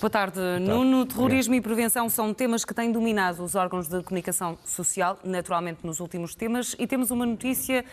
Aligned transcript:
Boa 0.00 0.08
tarde, 0.08 0.36
Boa 0.40 0.52
tarde. 0.52 0.64
Nuno. 0.64 1.04
Terrorismo 1.04 1.54
Obrigado. 1.54 1.56
e 1.56 1.60
prevenção 1.60 2.08
são 2.08 2.32
temas 2.32 2.64
que 2.64 2.72
têm 2.72 2.90
dominado 2.90 3.44
os 3.44 3.54
órgãos 3.54 3.86
de 3.86 4.02
comunicação 4.02 4.56
social, 4.64 5.18
naturalmente 5.22 5.80
nos 5.84 6.00
últimos 6.00 6.34
temas, 6.34 6.74
e 6.78 6.86
temos 6.86 7.10
uma 7.10 7.26
notícia 7.26 7.84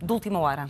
de 0.00 0.12
última 0.12 0.38
hora. 0.38 0.68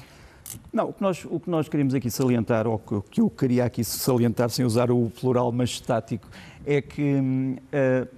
Não, 0.73 0.89
o 0.89 0.93
que, 0.95 1.03
nós, 1.03 1.27
o 1.29 1.39
que 1.39 1.51
nós 1.51 1.69
queríamos 1.69 1.95
aqui 1.95 2.11
salientar, 2.11 2.67
ou 2.67 2.83
o 2.93 3.03
que 3.03 3.21
eu 3.21 3.29
queria 3.29 3.67
aqui 3.67 3.85
salientar, 3.85 4.49
sem 4.49 4.65
usar 4.65 4.91
o 4.91 5.11
plural 5.11 5.53
majestático, 5.53 6.27
é 6.65 6.81
que 6.81 7.15
uh, 7.21 8.09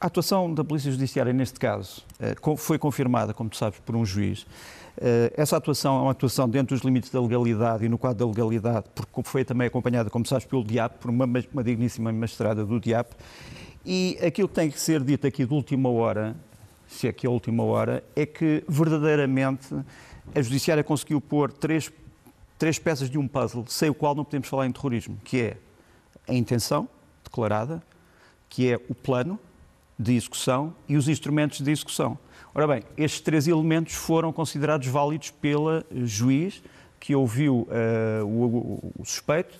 a 0.00 0.06
atuação 0.06 0.52
da 0.52 0.64
Polícia 0.64 0.90
Judiciária, 0.90 1.32
neste 1.32 1.60
caso, 1.60 2.04
uh, 2.44 2.56
foi 2.56 2.76
confirmada, 2.76 3.32
como 3.32 3.48
tu 3.48 3.56
sabes, 3.56 3.78
por 3.78 3.94
um 3.94 4.04
juiz. 4.04 4.44
Eh, 4.96 5.32
essa 5.36 5.56
atuação 5.56 5.98
é 5.98 6.02
uma 6.02 6.10
atuação 6.12 6.48
dentro 6.48 6.74
dos 6.74 6.84
limites 6.84 7.10
da 7.10 7.20
legalidade 7.20 7.84
e 7.84 7.88
no 7.88 7.98
quadro 7.98 8.18
da 8.18 8.26
legalidade, 8.26 8.86
porque 8.94 9.22
foi 9.24 9.44
também 9.44 9.66
acompanhada, 9.66 10.08
como 10.08 10.24
sabes, 10.26 10.46
pelo 10.46 10.62
DIAP, 10.62 10.98
por 10.98 11.10
uma, 11.10 11.24
uma 11.52 11.64
digníssima 11.64 12.12
magistrada 12.12 12.64
do 12.64 12.78
DIAP. 12.78 13.12
E 13.84 14.18
aquilo 14.24 14.48
que 14.48 14.54
tem 14.54 14.70
que 14.70 14.80
ser 14.80 15.02
dito 15.02 15.26
aqui 15.26 15.44
de 15.44 15.52
última 15.52 15.88
hora, 15.88 16.36
se 16.88 17.08
é 17.08 17.12
que 17.12 17.26
é 17.26 17.28
a 17.28 17.32
última 17.32 17.62
hora, 17.64 18.04
é 18.14 18.24
que 18.24 18.64
verdadeiramente 18.68 19.74
a 20.34 20.40
Judiciária 20.40 20.84
conseguiu 20.84 21.20
pôr 21.20 21.52
três, 21.52 21.92
três 22.58 22.78
peças 22.78 23.10
de 23.10 23.18
um 23.18 23.26
puzzle, 23.26 23.64
sem 23.68 23.90
o 23.90 23.94
qual 23.94 24.14
não 24.14 24.24
podemos 24.24 24.48
falar 24.48 24.66
em 24.66 24.72
terrorismo, 24.72 25.18
que 25.24 25.40
é 25.40 25.56
a 26.26 26.32
intenção 26.32 26.88
declarada, 27.22 27.82
que 28.48 28.70
é 28.70 28.80
o 28.88 28.94
plano 28.94 29.38
de 29.98 30.14
execução 30.14 30.74
e 30.88 30.96
os 30.96 31.08
instrumentos 31.08 31.60
de 31.60 31.70
execução. 31.70 32.16
Ora 32.56 32.68
bem, 32.68 32.84
estes 32.96 33.20
três 33.20 33.48
elementos 33.48 33.94
foram 33.94 34.32
considerados 34.32 34.86
válidos 34.86 35.32
pela 35.32 35.84
juiz 35.90 36.62
que 37.00 37.12
ouviu 37.12 37.66
uh, 37.68 38.24
o, 38.24 38.92
o, 38.96 39.04
suspeito 39.04 39.58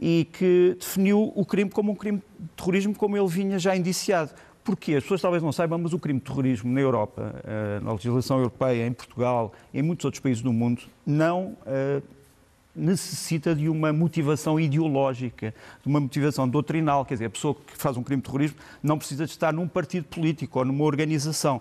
e 0.00 0.26
que 0.32 0.74
definiu 0.80 1.30
o 1.36 1.44
crime 1.44 1.70
como 1.70 1.92
um 1.92 1.94
crime 1.94 2.22
de 2.40 2.48
terrorismo, 2.56 2.94
como 2.94 3.18
ele 3.18 3.28
vinha 3.28 3.58
já 3.58 3.76
indiciado. 3.76 4.30
Porquê? 4.64 4.94
As 4.94 5.02
pessoas 5.02 5.20
talvez 5.20 5.42
não 5.42 5.52
saibam, 5.52 5.78
mas 5.78 5.92
o 5.92 5.98
crime 5.98 6.20
de 6.20 6.24
terrorismo 6.24 6.72
na 6.72 6.80
Europa, 6.80 7.34
uh, 7.44 7.84
na 7.84 7.92
legislação 7.92 8.38
europeia, 8.38 8.86
em 8.86 8.92
Portugal 8.94 9.52
em 9.74 9.82
muitos 9.82 10.06
outros 10.06 10.22
países 10.22 10.42
do 10.42 10.54
mundo, 10.54 10.84
não 11.04 11.54
uh, 11.66 12.02
necessita 12.74 13.54
de 13.54 13.68
uma 13.68 13.92
motivação 13.92 14.58
ideológica, 14.58 15.54
de 15.82 15.86
uma 15.86 16.00
motivação 16.00 16.48
doutrinal. 16.48 17.04
Quer 17.04 17.14
dizer, 17.14 17.26
a 17.26 17.30
pessoa 17.30 17.54
que 17.54 17.76
faz 17.76 17.98
um 17.98 18.02
crime 18.02 18.22
de 18.22 18.26
terrorismo 18.26 18.56
não 18.82 18.96
precisa 18.96 19.26
de 19.26 19.32
estar 19.32 19.52
num 19.52 19.68
partido 19.68 20.04
político 20.04 20.60
ou 20.60 20.64
numa 20.64 20.84
organização. 20.84 21.60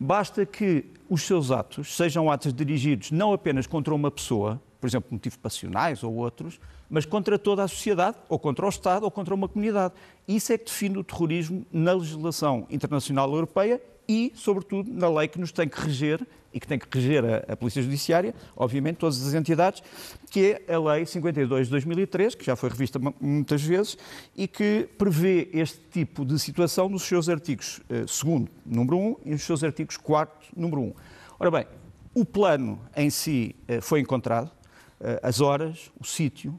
Basta 0.00 0.46
que 0.46 0.84
os 1.08 1.22
seus 1.22 1.50
atos 1.50 1.96
sejam 1.96 2.30
atos 2.30 2.52
dirigidos 2.52 3.10
não 3.10 3.32
apenas 3.32 3.66
contra 3.66 3.94
uma 3.94 4.10
pessoa, 4.10 4.60
por 4.80 4.86
exemplo, 4.86 5.08
motivos 5.10 5.36
passionais 5.36 6.02
ou 6.02 6.14
outros, 6.14 6.60
mas 6.88 7.04
contra 7.04 7.38
toda 7.38 7.64
a 7.64 7.68
sociedade, 7.68 8.16
ou 8.28 8.38
contra 8.38 8.64
o 8.64 8.68
Estado, 8.68 9.04
ou 9.04 9.10
contra 9.10 9.34
uma 9.34 9.48
comunidade. 9.48 9.94
Isso 10.26 10.52
é 10.52 10.58
que 10.58 10.66
define 10.66 10.98
o 10.98 11.04
terrorismo 11.04 11.66
na 11.72 11.92
legislação 11.92 12.66
internacional 12.70 13.32
europeia 13.32 13.80
e, 14.08 14.32
sobretudo, 14.34 14.90
na 14.90 15.08
lei 15.08 15.28
que 15.28 15.38
nos 15.38 15.52
tem 15.52 15.68
que 15.68 15.80
reger 15.80 16.26
e 16.52 16.58
que 16.58 16.66
tem 16.66 16.78
que 16.78 16.86
reger 16.90 17.24
a, 17.24 17.52
a, 17.52 17.56
Polícia 17.56 17.82
Judiciária, 17.82 18.34
obviamente, 18.56 18.96
todas 18.96 19.26
as 19.26 19.34
entidades, 19.34 19.82
que 20.30 20.58
é 20.66 20.74
a 20.74 20.78
Lei 20.78 21.04
52 21.04 21.66
de 21.66 21.70
2003, 21.70 22.34
que 22.34 22.44
já 22.44 22.56
foi 22.56 22.70
revista 22.70 22.98
muitas 23.20 23.62
vezes 23.62 23.98
e 24.36 24.48
que 24.48 24.88
prevê 24.96 25.48
este 25.52 25.80
tipo 25.90 26.24
de 26.24 26.38
situação 26.38 26.88
nos 26.88 27.02
seus 27.02 27.28
artigos 27.28 27.80
2, 27.88 28.22
uh, 28.22 28.48
número 28.64 28.98
1, 28.98 29.16
e 29.26 29.30
nos 29.30 29.42
seus 29.42 29.62
artigos 29.62 29.96
4, 29.96 30.50
número 30.56 30.80
1. 30.82 30.94
Ora 31.38 31.50
bem, 31.50 31.66
o 32.14 32.24
plano 32.24 32.80
em 32.96 33.10
si 33.10 33.54
uh, 33.68 33.82
foi 33.82 34.00
encontrado, 34.00 34.48
uh, 34.48 35.20
as 35.22 35.40
horas, 35.40 35.90
o 36.00 36.04
sítio, 36.04 36.58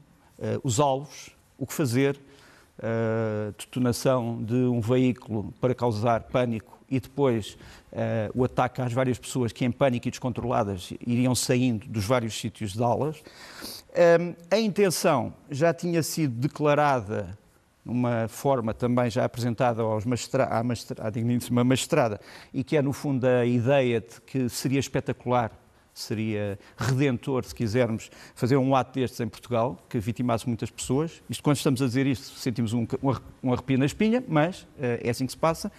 os 0.64 0.80
alvos, 0.80 1.36
o 1.58 1.66
que 1.66 1.74
fazer, 1.74 2.18
detonação 3.58 4.42
de 4.42 4.54
um 4.54 4.80
veículo 4.80 5.52
para 5.60 5.74
causar 5.74 6.22
pânico 6.22 6.79
e 6.90 6.98
depois 6.98 7.56
uh, 7.92 8.30
o 8.34 8.44
ataque 8.44 8.82
às 8.82 8.92
várias 8.92 9.18
pessoas 9.18 9.52
que, 9.52 9.64
em 9.64 9.70
pânico 9.70 10.08
e 10.08 10.10
descontroladas, 10.10 10.92
iriam 11.06 11.34
saindo 11.34 11.86
dos 11.86 12.04
vários 12.04 12.38
sítios 12.38 12.72
de 12.72 12.82
aulas. 12.82 13.22
Um, 14.20 14.34
a 14.50 14.58
intenção 14.58 15.32
já 15.50 15.72
tinha 15.72 16.02
sido 16.02 16.34
declarada 16.34 17.38
numa 17.84 18.28
forma 18.28 18.74
também 18.74 19.10
já 19.10 19.24
apresentada 19.24 19.82
aos 19.82 20.04
magistra 20.04 20.44
à, 20.44 20.60
à 21.06 21.10
digníssima 21.10 21.64
magistrada, 21.64 22.20
e 22.52 22.62
que 22.62 22.76
é, 22.76 22.82
no 22.82 22.92
fundo, 22.92 23.24
a 23.24 23.44
ideia 23.44 24.00
de 24.00 24.20
que 24.20 24.48
seria 24.48 24.78
espetacular 24.78 25.50
seria 26.00 26.58
redentor, 26.76 27.44
se 27.44 27.54
quisermos, 27.54 28.10
fazer 28.34 28.56
um 28.56 28.74
ato 28.74 28.98
destes 28.98 29.20
em 29.20 29.28
Portugal, 29.28 29.78
que 29.88 29.98
vitimasse 29.98 30.46
muitas 30.46 30.70
pessoas. 30.70 31.22
Isto, 31.28 31.42
quando 31.42 31.56
estamos 31.56 31.82
a 31.82 31.86
dizer 31.86 32.06
isto, 32.06 32.38
sentimos 32.38 32.72
um, 32.72 32.86
um 33.42 33.52
arrepio 33.52 33.78
na 33.78 33.86
espinha, 33.86 34.22
mas 34.26 34.62
uh, 34.62 34.66
é 35.02 35.10
assim 35.10 35.26
que 35.26 35.32
se 35.32 35.38
passa. 35.38 35.70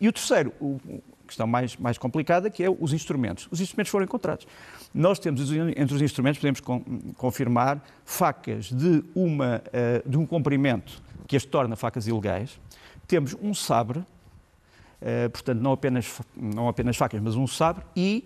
E 0.00 0.08
o 0.08 0.12
terceiro, 0.12 0.52
o, 0.60 0.78
questão 1.26 1.46
mais, 1.46 1.76
mais 1.76 1.98
complicada, 1.98 2.48
que 2.48 2.62
é 2.62 2.70
os 2.70 2.92
instrumentos. 2.92 3.48
Os 3.50 3.60
instrumentos 3.60 3.90
foram 3.90 4.04
encontrados. 4.04 4.46
Nós 4.94 5.18
temos, 5.18 5.50
entre 5.50 5.94
os 5.94 6.00
instrumentos, 6.00 6.38
podemos 6.38 6.60
con 6.60 6.80
confirmar 7.16 7.82
facas 8.04 8.66
de, 8.66 9.04
uma, 9.14 9.62
uh, 9.66 10.08
de 10.08 10.16
um 10.16 10.24
comprimento 10.24 11.02
que 11.26 11.36
as 11.36 11.44
torna 11.44 11.76
facas 11.76 12.06
ilegais. 12.06 12.58
Temos 13.06 13.36
um 13.42 13.52
sabre, 13.52 13.98
uh, 13.98 15.30
portanto, 15.32 15.60
não 15.60 15.72
apenas, 15.72 16.20
não 16.36 16.68
apenas 16.68 16.96
facas, 16.96 17.20
mas 17.20 17.34
um 17.34 17.46
sabre, 17.46 17.84
e 17.94 18.24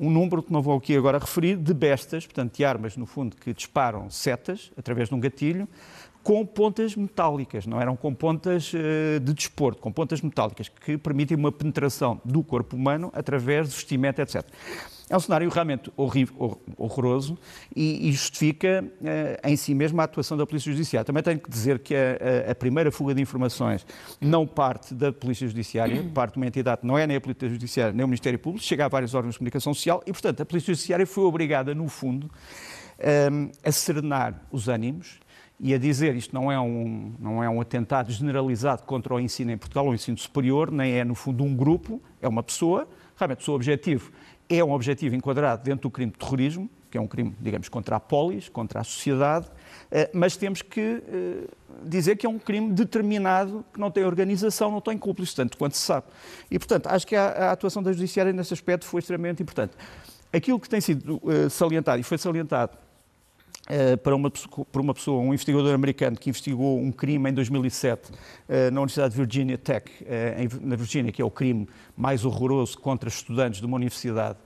um 0.00 0.10
número 0.10 0.42
que 0.42 0.52
não 0.52 0.60
vou 0.60 0.76
aqui 0.76 0.96
agora 0.96 1.18
referir, 1.18 1.56
de 1.56 1.72
bestas, 1.72 2.26
portanto, 2.26 2.56
de 2.56 2.64
armas, 2.64 2.96
no 2.96 3.06
fundo, 3.06 3.36
que 3.36 3.52
disparam 3.54 4.10
setas 4.10 4.70
através 4.76 5.08
de 5.08 5.14
um 5.14 5.20
gatilho, 5.20 5.68
com 6.22 6.44
pontas 6.44 6.96
metálicas, 6.96 7.66
não 7.66 7.80
eram 7.80 7.94
com 7.94 8.12
pontas 8.12 8.72
uh, 8.74 9.20
de 9.20 9.32
desporto, 9.32 9.80
com 9.80 9.92
pontas 9.92 10.20
metálicas, 10.20 10.68
que 10.68 10.98
permitem 10.98 11.36
uma 11.36 11.52
penetração 11.52 12.20
do 12.24 12.42
corpo 12.42 12.74
humano 12.74 13.12
através 13.14 13.68
de 13.68 13.74
vestimenta, 13.76 14.22
etc. 14.22 14.44
É 15.08 15.16
um 15.16 15.20
cenário 15.20 15.48
realmente 15.48 15.92
horrível, 15.96 16.60
horroroso 16.76 17.38
e, 17.74 18.10
justifica 18.10 18.84
uh, 18.84 19.48
em 19.48 19.56
si 19.56 19.72
mesmo 19.72 20.00
a 20.00 20.04
atuação 20.04 20.36
da 20.36 20.44
Polícia 20.44 20.72
Judiciária. 20.72 21.04
Também 21.04 21.22
tenho 21.22 21.38
que 21.38 21.48
dizer 21.48 21.78
que 21.78 21.94
a, 21.94 22.50
a, 22.50 22.54
primeira 22.56 22.90
fuga 22.90 23.14
de 23.14 23.22
informações 23.22 23.86
não 24.20 24.44
parte 24.44 24.92
da 24.92 25.12
Polícia 25.12 25.46
Judiciária, 25.46 26.02
parte 26.12 26.32
de 26.32 26.38
uma 26.38 26.46
entidade, 26.46 26.80
não 26.82 26.98
é 26.98 27.06
nem 27.06 27.16
a 27.16 27.20
Polícia 27.20 27.48
Judiciária 27.48 27.92
nem 27.92 28.04
o 28.04 28.08
Ministério 28.08 28.36
Público, 28.36 28.66
chega 28.66 28.84
a 28.84 28.88
vários 28.88 29.14
órgãos 29.14 29.34
de 29.34 29.38
comunicação 29.38 29.72
social 29.72 30.02
e, 30.04 30.12
portanto, 30.12 30.40
a 30.40 30.44
Polícia 30.44 30.74
Judiciária 30.74 31.06
foi 31.06 31.22
obrigada, 31.22 31.72
no 31.72 31.88
fundo, 31.88 32.26
um, 32.26 32.30
eh, 32.98 33.52
a 33.62 33.70
serenar 33.70 34.42
os 34.50 34.68
ânimos 34.68 35.20
e 35.60 35.72
a 35.72 35.78
dizer 35.78 36.14
isto 36.14 36.34
não 36.34 36.50
é, 36.50 36.60
um, 36.60 37.14
não 37.18 37.42
é 37.42 37.48
um 37.48 37.60
atentado 37.60 38.10
generalizado 38.10 38.82
contra 38.82 39.14
o 39.14 39.20
ensino 39.20 39.52
em 39.52 39.56
Portugal, 39.56 39.86
o 39.86 39.94
ensino 39.94 40.18
superior, 40.18 40.70
nem 40.70 40.94
é, 40.94 41.04
no 41.04 41.14
fundo, 41.14 41.44
um 41.44 41.54
grupo, 41.54 42.02
é 42.20 42.28
uma 42.28 42.42
pessoa. 42.42 42.88
Realmente, 43.16 43.40
o 43.40 43.44
seu 43.44 43.54
objetivo 43.54 44.12
é 44.48 44.62
um 44.62 44.72
objetivo 44.72 45.14
enquadrado 45.14 45.62
dentro 45.62 45.82
do 45.82 45.90
crime 45.90 46.12
de 46.12 46.18
terrorismo, 46.18 46.70
que 46.90 46.96
é 46.96 47.00
um 47.00 47.06
crime, 47.06 47.34
digamos, 47.40 47.68
contra 47.68 47.96
a 47.96 48.00
polis, 48.00 48.48
contra 48.48 48.80
a 48.80 48.84
sociedade, 48.84 49.48
eh, 49.90 50.08
mas 50.14 50.36
temos 50.36 50.62
que 50.62 50.80
eh, 50.80 51.48
dizer 51.84 52.16
que 52.16 52.24
é 52.24 52.28
um 52.28 52.38
crime 52.38 52.72
determinado, 52.72 53.64
que 53.72 53.80
não 53.80 53.90
tem 53.90 54.04
organização, 54.04 54.70
não 54.70 54.80
tem 54.80 54.96
cúmplices, 54.96 55.34
tanto 55.34 55.58
quanto 55.58 55.76
se 55.76 55.82
sabe. 55.82 56.06
E, 56.50 56.58
portanto, 56.58 56.86
acho 56.86 57.06
que 57.06 57.16
a, 57.16 57.50
atuação 57.50 57.82
da 57.82 57.92
Judiciária 57.92 58.32
nesse 58.32 58.54
aspecto 58.54 58.86
foi 58.86 59.00
extremamente 59.00 59.42
importante. 59.42 59.74
Aquilo 60.32 60.60
que 60.60 60.68
tem 60.68 60.80
sido 60.80 61.20
uh, 61.22 61.50
salientado, 61.50 62.00
e 62.00 62.02
foi 62.02 62.18
salientado 62.18 62.78
Uh, 63.68 63.96
para 63.98 64.14
uma, 64.14 64.32
uma 64.76 64.94
pessoa, 64.94 65.20
um 65.20 65.34
investigador 65.34 65.74
americano 65.74 66.16
que 66.16 66.30
investigou 66.30 66.78
um 66.78 66.92
crime 66.92 67.28
em 67.28 67.34
2007 67.34 68.12
uh, 68.12 68.70
na 68.70 68.80
Universidade 68.80 69.14
de 69.14 69.20
Virginia 69.20 69.58
Tech, 69.58 69.90
uh, 69.90 70.06
em, 70.40 70.48
na 70.68 70.76
Virgínia, 70.76 71.10
que 71.10 71.20
é 71.20 71.24
o 71.24 71.30
crime 71.30 71.68
mais 71.96 72.24
horroroso 72.24 72.78
contra 72.78 73.08
estudantes 73.08 73.58
de 73.58 73.66
uma 73.66 73.74
universidade, 73.74 74.38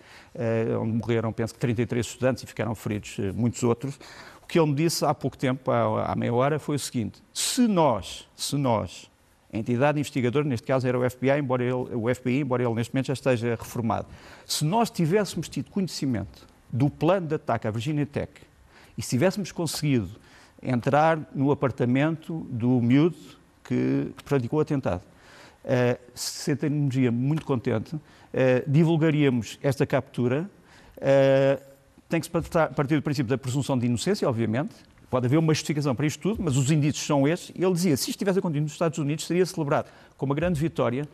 onde 0.81 0.93
morreram, 0.93 1.33
penso 1.33 1.53
que 1.53 1.61
33 1.61 2.07
estudantes 2.07 2.45
e 2.45 2.47
ficaram 2.47 2.75
feridos 2.75 3.19
muitos 3.35 3.63
outros. 3.63 3.99
O 4.43 4.47
que 4.47 4.59
ele 4.59 4.69
me 4.69 4.75
disse 4.75 5.05
há 5.05 5.13
pouco 5.13 5.37
tempo, 5.37 5.71
há, 5.71 6.13
há 6.13 6.17
meia 6.17 6.33
hora, 6.33 6.59
foi 6.59 6.77
o 6.77 6.79
seguinte: 6.79 7.21
se 7.35 7.67
nós, 7.67 8.29
se 8.35 8.57
nós, 8.57 9.11
a 9.53 9.59
entidade 9.59 9.99
investigadora, 9.99 10.47
neste 10.47 10.67
caso 10.67 10.87
era 10.87 10.99
o 10.99 11.11
FBI, 11.11 11.41
embora 11.41 11.63
ele, 11.63 11.73
o 11.75 12.15
FBI, 12.15 12.41
embora 12.41 12.63
ele 12.63 12.73
neste 12.75 12.95
momento 12.95 13.07
já 13.09 13.13
esteja 13.13 13.51
reformado, 13.51 14.07
se 14.47 14.65
nós 14.65 14.89
tivéssemos 14.89 15.49
tido 15.49 15.71
conhecimento 15.71 16.47
do 16.73 16.89
plano 16.89 17.27
de 17.27 17.35
ataque 17.35 17.67
à 17.67 17.71
Virginia 17.71 18.07
Tech 18.07 18.31
e 19.01 19.03
se 19.03 19.09
tivéssemos 19.09 19.51
conseguido 19.51 20.11
entrar 20.63 21.19
no 21.35 21.51
apartamento 21.51 22.47
do 22.51 22.83
miúdo 22.83 23.17
que 23.65 24.13
praticou 24.27 24.59
o 24.59 24.61
atentado, 24.61 25.01
uh, 25.65 25.99
se 26.15 26.43
sentaríamos 26.43 27.11
muito 27.11 27.47
contente, 27.47 27.97
uh, 27.97 28.01
divulgaríamos 28.67 29.59
esta 29.63 29.87
captura. 29.87 30.51
Uh, 30.99 31.71
tem 32.11 32.21
que 32.21 32.27
se 32.27 32.31
partir 32.31 32.97
do 32.97 33.01
princípio 33.01 33.31
da 33.31 33.39
presunção 33.39 33.79
de 33.79 33.87
inocência, 33.87 34.29
obviamente. 34.29 34.75
Pode 35.09 35.25
haver 35.25 35.39
uma 35.39 35.55
justificação 35.55 35.95
para 35.95 36.07
isto 36.07 36.21
tudo, 36.21 36.43
mas 36.43 36.59
os 36.59 36.71
indícios 36.71 37.07
são 37.07 37.27
estes. 37.27 37.57
Ele 37.57 37.73
dizia, 37.73 37.97
se 37.97 38.11
isto 38.11 38.19
tivesse 38.19 38.39
acontecido 38.39 38.65
nos 38.65 38.73
Estados 38.73 38.99
Unidos, 38.99 39.27
seria 39.27 39.47
celebrado 39.47 39.89
com 40.19 40.27
uma 40.27 40.35
grande 40.35 40.61
vitória, 40.61 41.09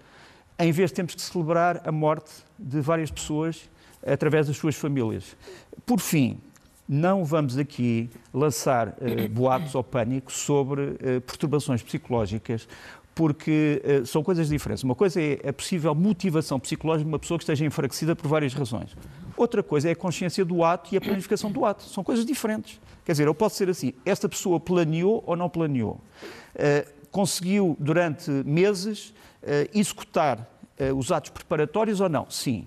em 0.59 0.73
vez 0.73 0.91
de 0.91 0.97
termos 0.97 1.15
que 1.15 1.23
celebrar 1.23 1.83
a 1.87 1.93
morte 1.93 2.33
de 2.59 2.81
várias 2.81 3.13
pessoas 3.13 3.71
através 4.05 4.49
das 4.49 4.57
suas 4.57 4.75
famílias. 4.75 5.37
Por 5.85 6.01
fim, 6.01 6.41
não 6.89 7.25
vamos 7.25 7.59
aqui 7.59 8.09
lançar 8.33 8.89
uh, 8.89 9.29
boatos 9.31 9.75
ou 9.75 9.83
pânico 9.83 10.33
sobre 10.33 10.83
uh, 10.83 11.21
perturbações 11.21 11.83
psicológicas, 11.83 12.69
porque 13.15 13.83
uh, 13.85 14.07
são 14.07 14.23
coisas 14.23 14.49
diferentes. 14.49 14.85
Uma 14.85 14.95
coisa 14.95 15.21
é 15.21 15.49
a 15.49 15.53
possível 15.53 15.95
motivação 15.95 16.61
psicológica 16.61 17.05
de 17.05 17.09
uma 17.09 17.19
pessoa 17.19 17.39
que 17.39 17.43
esteja 17.43 17.65
enfraquecida 17.65 18.15
por 18.15 18.29
várias 18.29 18.55
razões. 18.55 18.97
Outra 19.37 19.63
coisa 19.63 19.89
é 19.89 19.93
a 19.93 19.97
consciência 19.97 20.45
do 20.45 20.63
ato 20.63 20.95
e 20.95 20.97
a 20.97 21.01
planificação 21.01 21.51
do 21.51 21.65
ato. 21.65 21.83
São 21.83 22.05
coisas 22.05 22.25
diferentes. 22.25 22.81
Quer 23.05 23.13
dizer, 23.13 23.27
eu 23.27 23.35
posso 23.35 23.57
ser 23.57 23.69
assim: 23.69 23.93
esta 24.05 24.29
pessoa 24.29 24.61
planeou 24.61 25.23
ou 25.27 25.37
não 25.37 25.49
planeou? 25.49 26.01
conseguiu, 27.11 27.77
durante 27.79 28.31
meses, 28.31 29.13
executar 29.75 30.49
os 30.97 31.13
atos 31.13 31.31
preparatórios 31.31 32.01
ou 32.01 32.09
não? 32.09 32.27
Sim. 32.31 32.67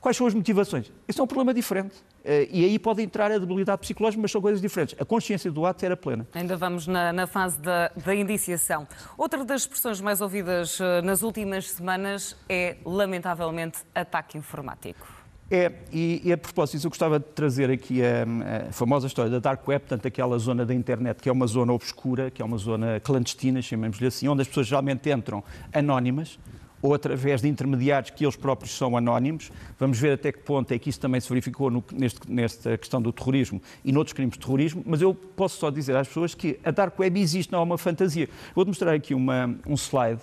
Quais 0.00 0.16
são 0.16 0.26
as 0.26 0.32
motivações? 0.32 0.90
Isso 1.06 1.20
é 1.20 1.24
um 1.24 1.26
problema 1.26 1.52
diferente. 1.52 1.94
Uh, 2.24 2.48
e 2.50 2.64
aí 2.64 2.78
pode 2.78 3.02
entrar 3.02 3.30
a 3.30 3.38
debilidade 3.38 3.80
psicológica, 3.82 4.20
mas 4.20 4.30
são 4.30 4.40
coisas 4.40 4.60
diferentes. 4.60 4.96
A 4.98 5.04
consciência 5.04 5.52
do 5.52 5.66
ato 5.66 5.84
era 5.84 5.96
plena. 5.96 6.26
Ainda 6.34 6.56
vamos 6.56 6.86
na, 6.86 7.12
na 7.12 7.26
fase 7.26 7.60
da, 7.60 7.90
da, 7.94 8.14
indiciação. 8.14 8.88
Outra 9.18 9.44
das 9.44 9.62
expressões 9.62 10.00
mais 10.00 10.22
ouvidas 10.22 10.80
uh, 10.80 11.02
nas 11.04 11.22
últimas 11.22 11.70
semanas 11.70 12.34
é, 12.48 12.76
lamentavelmente, 12.84 13.80
ataque 13.94 14.38
informático. 14.38 15.06
É, 15.50 15.72
e, 15.92 16.22
e, 16.24 16.32
a 16.32 16.38
propósito 16.38 16.76
disso, 16.76 16.86
eu 16.86 16.90
gostava 16.90 17.18
de 17.18 17.26
trazer 17.26 17.70
aqui 17.70 18.00
a, 18.02 18.68
a, 18.68 18.72
famosa 18.72 19.08
história 19.08 19.30
da 19.30 19.40
Dark 19.40 19.66
Web, 19.66 19.80
portanto, 19.80 20.06
aquela 20.06 20.38
zona 20.38 20.64
da 20.64 20.72
internet 20.72 21.20
que 21.20 21.28
é 21.28 21.32
uma 21.32 21.46
zona 21.46 21.72
obscura, 21.72 22.30
que 22.30 22.40
é 22.40 22.44
uma 22.44 22.56
zona 22.56 23.00
clandestina, 23.00 23.60
chamemos-lhe 23.60 24.06
assim, 24.06 24.28
onde 24.28 24.42
as 24.42 24.48
pessoas 24.48 24.68
geralmente 24.68 25.10
entram 25.10 25.42
anónimas, 25.72 26.38
ou 26.82 26.94
através 26.94 27.40
de 27.40 27.48
intermediários 27.48 28.10
que 28.10 28.24
eles 28.24 28.36
próprios 28.36 28.76
são 28.76 28.96
anónimos. 28.96 29.50
Vamos 29.78 29.98
ver 29.98 30.12
até 30.12 30.32
que 30.32 30.38
ponto 30.38 30.72
é 30.72 30.78
que 30.78 30.88
isso 30.88 31.00
também 31.00 31.20
se 31.20 31.28
verificou 31.28 31.70
no, 31.70 31.84
neste, 31.92 32.20
nesta 32.30 32.76
questão 32.78 33.00
do 33.00 33.12
terrorismo 33.12 33.60
e 33.84 33.92
noutros 33.92 34.12
crimes 34.12 34.34
de 34.34 34.40
terrorismo, 34.40 34.82
mas 34.86 35.02
eu 35.02 35.14
posso 35.14 35.58
só 35.58 35.70
dizer 35.70 35.96
às 35.96 36.08
pessoas 36.08 36.34
que 36.34 36.58
a 36.64 36.70
Dark 36.70 36.98
Web 36.98 37.20
existe, 37.20 37.52
não 37.52 37.60
é 37.60 37.62
uma 37.62 37.78
fantasia. 37.78 38.28
Vou-te 38.54 38.68
mostrar 38.68 38.92
aqui 38.92 39.14
uma, 39.14 39.54
um 39.66 39.74
slide 39.74 40.20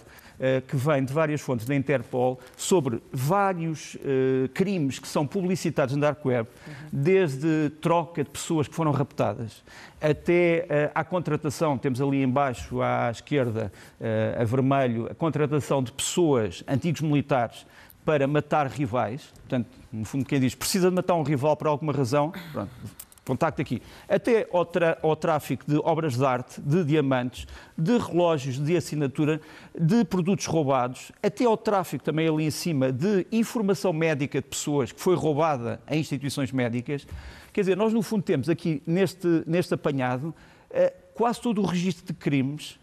que 0.67 0.75
vem 0.75 1.03
de 1.03 1.11
várias 1.11 1.41
fontes 1.41 1.65
da 1.65 1.75
Interpol 1.75 2.39
sobre 2.55 3.01
vários 3.11 3.95
uh, 3.95 4.47
crimes 4.53 4.99
que 4.99 5.07
são 5.07 5.25
publicitados 5.25 5.95
na 5.95 6.07
Dark 6.07 6.23
Web, 6.23 6.47
desde 6.91 7.71
troca 7.81 8.23
de 8.23 8.29
pessoas 8.29 8.67
que 8.67 8.75
foram 8.75 8.91
raptadas 8.91 9.63
até 9.99 10.67
uh, 10.69 10.91
à 10.93 11.03
contratação, 11.03 11.77
temos 11.77 11.99
ali 11.99 12.21
embaixo 12.21 12.81
à 12.81 13.09
esquerda, 13.09 13.71
a 14.39 14.43
vermelho, 14.43 15.07
a 15.09 15.15
contratação 15.15 15.81
de 15.81 15.91
pessoas, 15.91 16.63
antigos 16.67 17.01
militares, 17.01 17.65
para 18.05 18.27
matar 18.27 18.67
rivais. 18.67 19.33
Portanto, 19.39 19.67
no 19.91 20.05
fundo, 20.05 20.23
quem 20.23 20.39
diz 20.39 20.55
precisa 20.55 20.89
de 20.89 20.95
matar 20.95 21.15
um 21.15 21.23
rival 21.23 21.57
por 21.57 21.67
alguma 21.67 21.91
razão, 21.91 22.31
pronto, 22.53 22.71
contacto 23.27 23.61
aqui, 23.61 23.81
até 24.07 24.47
ao, 24.51 24.67
ao, 25.01 25.15
tráfico 25.15 25.63
de 25.67 25.77
obras 25.77 26.15
de 26.17 26.25
arte, 26.25 26.61
de 26.61 26.83
diamantes, 26.83 27.45
de 27.77 27.97
relógios 27.97 28.57
de 28.57 28.75
assinatura, 28.75 29.41
de 29.77 30.05
produtos 30.05 30.45
roubados, 30.45 31.11
até 31.21 31.43
ao 31.45 31.57
tráfico 31.57 32.03
também 32.03 32.27
ali 32.27 32.45
em 32.45 32.51
cima 32.51 32.91
de 32.91 33.27
informação 33.31 33.91
médica 33.91 34.41
de 34.41 34.47
pessoas 34.47 34.91
que 34.91 35.01
foi 35.01 35.15
roubada 35.15 35.81
em 35.89 35.99
instituições 35.99 36.51
médicas. 36.51 37.05
Quer 37.51 37.61
dizer, 37.61 37.75
nós 37.77 37.93
no 37.93 38.01
fundo 38.01 38.23
temos 38.23 38.49
aqui 38.49 38.81
neste, 38.87 39.43
neste 39.45 39.73
apanhado 39.73 40.33
eh, 40.69 40.93
quase 41.13 41.41
todo 41.41 41.61
o 41.61 41.65
registro 41.65 42.05
de 42.05 42.13
crimes 42.13 42.79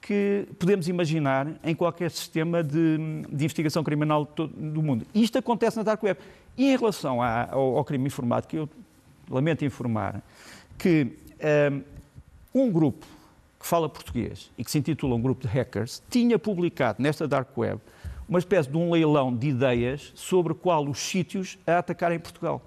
que 0.00 0.46
podemos 0.58 0.86
imaginar 0.86 1.48
em 1.64 1.74
qualquer 1.74 2.10
sistema 2.10 2.62
de, 2.62 2.98
de 3.30 3.44
investigação 3.44 3.82
criminal 3.82 4.28
do 4.54 4.82
mundo. 4.82 5.06
Isto 5.14 5.38
acontece 5.38 5.78
na 5.78 5.82
Dark 5.82 6.02
Web. 6.02 6.20
E 6.56 6.70
em 6.70 6.76
relação 6.76 7.22
à, 7.22 7.48
ao, 7.50 7.78
ao 7.78 7.84
crime 7.84 8.06
informático, 8.06 8.54
eu 8.54 8.68
lamento 9.30 9.64
informar 9.64 10.22
que 10.78 11.16
um, 12.54 12.64
um 12.66 12.72
grupo 12.72 13.06
que 13.58 13.66
fala 13.66 13.88
português 13.88 14.50
e 14.58 14.64
que 14.64 14.70
se 14.70 14.78
intitula 14.78 15.14
um 15.14 15.20
grupo 15.20 15.42
de 15.42 15.48
hackers 15.48 16.02
tinha 16.10 16.38
publicado 16.38 17.02
nesta 17.02 17.26
dark 17.26 17.56
web 17.56 17.80
uma 18.28 18.38
espécie 18.38 18.70
de 18.70 18.76
um 18.76 18.90
leilão 18.90 19.34
de 19.34 19.48
ideias 19.48 20.12
sobre 20.14 20.54
qual 20.54 20.86
os 20.88 20.98
sítios 20.98 21.58
a 21.66 21.78
atacar 21.78 22.10
em 22.12 22.18
Portugal. 22.18 22.62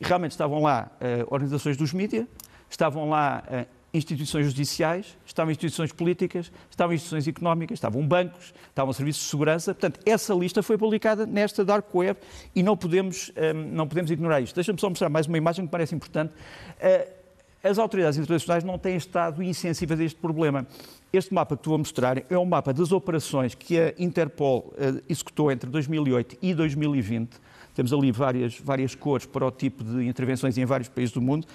E 0.00 0.04
realmente 0.06 0.32
estavam 0.32 0.62
lá 0.62 0.90
uh, 0.94 1.26
organizações 1.32 1.76
dos 1.76 1.92
mídias, 1.92 2.26
estavam 2.70 3.08
lá 3.08 3.42
uh, 3.46 3.77
instituições 3.92 4.46
judiciais, 4.46 5.16
estavam 5.24 5.50
instituições 5.50 5.92
políticas, 5.92 6.52
estavam 6.70 6.94
instituições 6.94 7.26
económicas, 7.26 7.76
estavam 7.76 8.06
bancos, 8.06 8.52
estavam 8.68 8.92
serviços 8.92 9.22
de 9.24 9.30
segurança. 9.30 9.74
Portanto, 9.74 10.00
essa 10.04 10.34
lista 10.34 10.62
foi 10.62 10.76
publicada 10.76 11.24
nesta 11.24 11.64
Dark 11.64 11.92
Web 11.94 12.18
e 12.54 12.62
não 12.62 12.76
podemos, 12.76 13.32
um, 13.36 13.74
não 13.74 13.88
podemos 13.88 14.10
ignorar 14.10 14.40
isto. 14.40 14.54
Deixa-me 14.54 14.78
só 14.78 14.88
mostrar 14.88 15.08
mais 15.08 15.26
uma 15.26 15.38
imagem 15.38 15.64
que 15.64 15.70
parece 15.70 15.94
importante. 15.94 16.32
Uh, 16.32 17.18
as 17.62 17.78
autoridades 17.78 18.18
internacionais 18.18 18.62
não 18.62 18.78
têm 18.78 18.96
estado 18.96 19.42
insensíveis 19.42 19.98
a 19.98 20.04
este 20.04 20.20
problema. 20.20 20.66
Este 21.12 21.32
mapa 21.34 21.56
que 21.56 21.62
te 21.62 21.68
vou 21.68 21.78
mostrar 21.78 22.22
é 22.30 22.38
um 22.38 22.44
mapa 22.44 22.72
das 22.72 22.92
operações 22.92 23.54
que 23.54 23.80
a 23.80 23.94
Interpol 23.98 24.72
uh, 24.74 25.02
executou 25.08 25.50
entre 25.50 25.68
2008 25.70 26.36
e 26.42 26.54
2020. 26.54 27.40
Temos 27.74 27.92
ali 27.92 28.12
várias, 28.12 28.58
várias 28.58 28.94
cores 28.94 29.24
para 29.24 29.46
o 29.46 29.50
tipo 29.50 29.82
de 29.82 30.06
intervenções 30.06 30.58
em 30.58 30.64
vários 30.64 30.88
países 30.88 31.12
do 31.12 31.22
mundo 31.22 31.46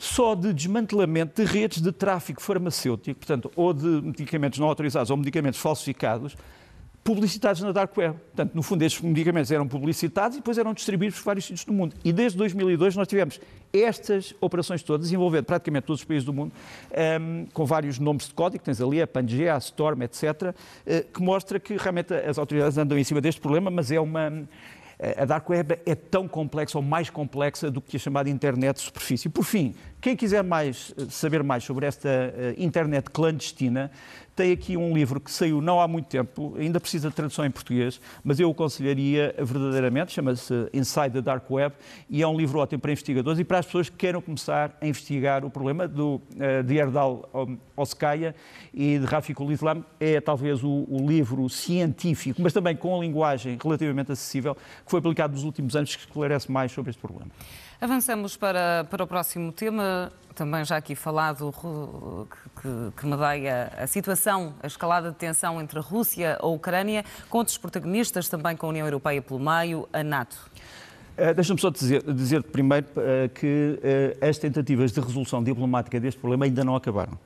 só 0.00 0.34
de 0.34 0.54
desmantelamento 0.54 1.44
de 1.44 1.46
redes 1.46 1.82
de 1.82 1.92
tráfico 1.92 2.40
farmacêutico, 2.40 3.20
portanto, 3.20 3.52
ou 3.54 3.74
de 3.74 3.84
medicamentos 3.84 4.58
não 4.58 4.66
autorizados 4.66 5.10
ou 5.10 5.16
medicamentos 5.18 5.60
falsificados, 5.60 6.34
publicitados 7.04 7.60
na 7.60 7.70
Dark 7.70 7.94
Web. 7.94 8.16
Portanto, 8.18 8.54
no 8.54 8.62
fundo, 8.62 8.82
estes 8.82 9.02
medicamentos 9.02 9.50
eram 9.50 9.68
publicitados 9.68 10.38
e 10.38 10.40
depois 10.40 10.56
eram 10.56 10.72
distribuídos 10.72 11.18
por 11.18 11.26
vários 11.26 11.44
sítios 11.44 11.66
do 11.66 11.74
mundo. 11.74 11.94
E 12.02 12.14
desde 12.14 12.38
2002 12.38 12.96
nós 12.96 13.06
tivemos 13.06 13.38
estas 13.74 14.34
operações 14.40 14.82
todas, 14.82 15.12
envolvendo 15.12 15.44
praticamente 15.44 15.84
todos 15.84 16.00
os 16.00 16.06
países 16.06 16.24
do 16.24 16.32
mundo, 16.32 16.50
um, 16.50 16.94
ehm, 16.94 17.44
com 17.52 17.66
vários 17.66 17.98
nomes 17.98 18.26
de 18.26 18.32
código, 18.32 18.64
tens 18.64 18.80
ali 18.80 19.02
a 19.02 19.06
Pangea, 19.06 19.54
a 19.54 19.58
Storm, 19.58 20.00
etc., 20.00 20.54
eh, 20.86 21.04
que 21.12 21.20
mostra 21.20 21.60
que 21.60 21.76
realmente 21.76 22.14
as 22.14 22.38
autoridades 22.38 22.78
andam 22.78 22.98
em 22.98 23.04
cima 23.04 23.20
deste 23.20 23.38
problema, 23.38 23.70
mas 23.70 23.92
é 23.92 24.00
uma 24.00 24.32
a 25.16 25.24
Dark 25.24 25.48
Web 25.48 25.78
é 25.86 25.94
tão 25.94 26.28
complexa 26.28 26.76
ou 26.76 26.84
mais 26.84 27.08
complexa 27.08 27.70
do 27.70 27.80
que 27.80 27.96
a 27.96 28.00
chamada 28.00 28.28
internet 28.28 28.76
de 28.76 28.82
superfície. 28.82 29.28
Por 29.28 29.44
fim, 29.44 29.74
quem 30.00 30.16
quiser 30.16 30.42
mais, 30.42 30.94
eh, 30.96 31.04
saber 31.10 31.42
mais 31.42 31.62
sobre 31.62 31.84
esta 31.84 32.08
uh, 32.08 32.62
internet 32.62 33.10
clandestina, 33.10 33.90
tem 34.34 34.52
aqui 34.52 34.74
um 34.74 34.94
livro 34.94 35.20
que 35.20 35.30
saiu 35.30 35.60
não 35.60 35.78
há 35.78 35.86
muito 35.86 36.06
tempo, 36.06 36.54
ainda 36.58 36.80
precisa 36.80 37.10
de 37.10 37.14
tradução 37.14 37.44
em 37.44 37.50
português, 37.50 38.00
mas 38.24 38.40
eu 38.40 38.48
o 38.48 38.52
aconselharia 38.52 39.34
verdadeiramente, 39.36 40.12
chama-se 40.12 40.54
Inside 40.72 41.10
the 41.10 41.20
Dark 41.20 41.50
Web, 41.50 41.74
e 42.08 42.22
é 42.22 42.26
um 42.26 42.34
livro 42.34 42.58
ótimo 42.58 42.80
para 42.80 42.92
investigadores 42.92 43.38
e 43.38 43.44
para 43.44 43.58
as 43.58 43.66
pessoas 43.66 43.90
que 43.90 43.96
queiram 43.96 44.22
começar 44.22 44.74
a 44.80 44.86
investigar 44.86 45.44
o 45.44 45.50
problema 45.50 45.86
do, 45.86 46.14
uh, 46.14 46.62
de 46.64 46.76
Erdal 46.76 47.28
Oskaya 47.76 48.34
e 48.72 48.98
de 48.98 49.04
Rafikul 49.04 49.52
Islam. 49.52 49.84
É 49.98 50.18
talvez 50.18 50.64
o, 50.64 50.86
o 50.88 51.06
livro 51.06 51.46
científico, 51.50 52.40
mas 52.40 52.54
também 52.54 52.74
com 52.74 52.96
a 52.96 53.00
linguagem 53.00 53.58
relativamente 53.62 54.12
acessível, 54.12 54.54
que 54.54 54.90
foi 54.90 55.02
publicado 55.02 55.34
nos 55.34 55.44
últimos 55.44 55.76
anos, 55.76 55.94
que 55.94 56.02
esclarece 56.02 56.50
mais 56.50 56.72
sobre 56.72 56.90
este 56.90 57.00
problema. 57.00 57.30
Avançamos 57.80 58.36
para, 58.36 58.84
para 58.90 59.04
o 59.04 59.06
próximo 59.06 59.50
tema, 59.52 59.82
também 60.34 60.64
já 60.64 60.76
aqui 60.76 60.94
falado, 60.94 61.52
que, 62.62 62.68
que 62.96 63.06
medeia 63.06 63.72
a 63.76 63.86
situação, 63.86 64.54
a 64.62 64.66
escalada 64.66 65.10
de 65.10 65.16
tensão 65.16 65.60
entre 65.60 65.78
a 65.78 65.82
Rússia 65.82 66.38
e 66.40 66.42
a 66.42 66.46
Ucrânia, 66.46 67.04
com 67.28 67.38
outros 67.38 67.58
protagonistas, 67.58 68.28
também 68.28 68.56
com 68.56 68.66
a 68.66 68.68
União 68.70 68.86
Europeia 68.86 69.20
pelo 69.20 69.38
meio, 69.38 69.88
a 69.92 70.02
NATO. 70.02 70.36
Uh, 71.18 71.34
Deixa-me 71.34 71.60
só 71.60 71.68
dizer, 71.68 72.02
dizer 72.14 72.42
primeiro 72.42 72.86
uh, 72.96 73.28
que 73.34 73.78
uh, 74.22 74.26
as 74.26 74.38
tentativas 74.38 74.92
de 74.92 75.00
resolução 75.00 75.44
diplomática 75.44 76.00
deste 76.00 76.18
problema 76.18 76.46
ainda 76.46 76.64
não 76.64 76.74
acabaram. 76.74 77.18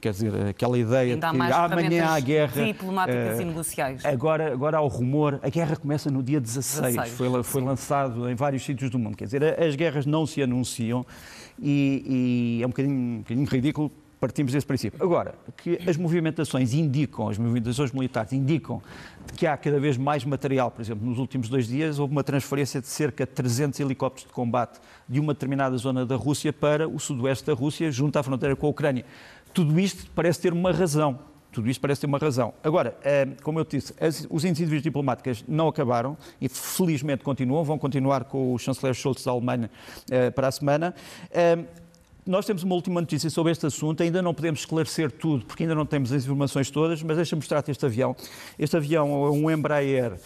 Quer 0.00 0.12
dizer, 0.12 0.32
aquela 0.50 0.78
ideia 0.78 1.14
de 1.16 1.20
que 1.20 1.26
amanhã 1.26 2.06
há 2.06 2.20
guerra. 2.20 2.64
Diplomáticas 2.64 3.38
uh, 3.38 3.42
e 3.42 3.44
negociais. 3.46 4.04
Agora, 4.04 4.52
agora 4.52 4.76
há 4.76 4.80
o 4.80 4.86
rumor, 4.86 5.40
a 5.42 5.48
guerra 5.48 5.74
começa 5.74 6.08
no 6.10 6.22
dia 6.22 6.40
16, 6.40 6.94
16 6.94 7.16
foi, 7.16 7.42
foi 7.42 7.62
lançado 7.62 8.28
em 8.28 8.34
vários 8.34 8.62
sítios 8.62 8.90
do 8.90 8.98
mundo. 8.98 9.16
Quer 9.16 9.24
dizer, 9.24 9.60
as 9.60 9.74
guerras 9.74 10.06
não 10.06 10.24
se 10.24 10.40
anunciam 10.40 11.04
e, 11.60 12.58
e 12.58 12.62
é 12.62 12.66
um 12.66 12.70
bocadinho, 12.70 12.94
um 12.94 13.18
bocadinho 13.18 13.46
ridículo 13.46 13.92
partimos 14.20 14.52
desse 14.52 14.66
princípio. 14.66 15.02
Agora, 15.02 15.34
que 15.56 15.78
as 15.88 15.96
movimentações 15.96 16.74
indicam, 16.74 17.28
as 17.28 17.38
movimentações 17.38 17.92
militares 17.92 18.32
indicam 18.32 18.82
que 19.36 19.46
há 19.46 19.56
cada 19.56 19.78
vez 19.78 19.96
mais 19.96 20.24
material, 20.24 20.70
por 20.70 20.80
exemplo, 20.80 21.06
nos 21.06 21.18
últimos 21.18 21.48
dois 21.48 21.66
dias 21.66 21.98
houve 21.98 22.12
uma 22.12 22.24
transferência 22.24 22.80
de 22.80 22.88
cerca 22.88 23.24
de 23.24 23.32
300 23.32 23.78
helicópteros 23.80 24.26
de 24.26 24.32
combate 24.32 24.80
de 25.08 25.20
uma 25.20 25.32
determinada 25.34 25.76
zona 25.76 26.04
da 26.04 26.16
Rússia 26.16 26.52
para 26.52 26.88
o 26.88 26.98
sudoeste 26.98 27.46
da 27.46 27.54
Rússia, 27.54 27.90
junto 27.92 28.18
à 28.18 28.22
fronteira 28.22 28.56
com 28.56 28.66
a 28.66 28.70
Ucrânia. 28.70 29.04
Tudo 29.54 29.78
isto 29.78 30.10
parece 30.14 30.40
ter 30.40 30.52
uma 30.52 30.72
razão. 30.72 31.18
Tudo 31.52 31.68
isto 31.70 31.80
parece 31.80 32.02
ter 32.02 32.06
uma 32.06 32.18
razão. 32.18 32.52
Agora, 32.62 32.96
eh, 33.02 33.26
como 33.42 33.58
eu 33.58 33.64
disse, 33.64 33.94
os 34.28 34.44
indivíduos 34.44 34.82
diplomáticos 34.82 35.44
não 35.48 35.68
acabaram 35.68 36.16
e 36.40 36.48
felizmente 36.48 37.24
continuam, 37.24 37.64
vão 37.64 37.78
continuar 37.78 38.24
com 38.24 38.52
o 38.52 38.58
chanceler 38.58 38.94
Scholz 38.94 39.24
da 39.24 39.30
Alemanha 39.30 39.70
eh, 40.10 40.30
para 40.30 40.48
a 40.48 40.52
semana. 40.52 40.94
Eh, 41.30 41.58
nós 42.26 42.44
temos 42.44 42.62
uma 42.62 42.74
última 42.74 43.00
notícia 43.00 43.30
sobre 43.30 43.52
este 43.52 43.66
assunto, 43.66 44.02
ainda 44.02 44.20
não 44.20 44.34
podemos 44.34 44.60
esclarecer 44.60 45.10
tudo, 45.10 45.46
porque 45.46 45.62
ainda 45.62 45.74
não 45.74 45.86
temos 45.86 46.12
as 46.12 46.22
informações 46.24 46.70
todas, 46.70 47.02
mas 47.02 47.16
deixa-me 47.16 47.40
mostrar-te 47.40 47.70
este 47.70 47.86
avião. 47.86 48.14
Este 48.58 48.76
avião 48.76 49.08
é 49.24 49.30
um 49.30 49.50
Embraer 49.50 50.20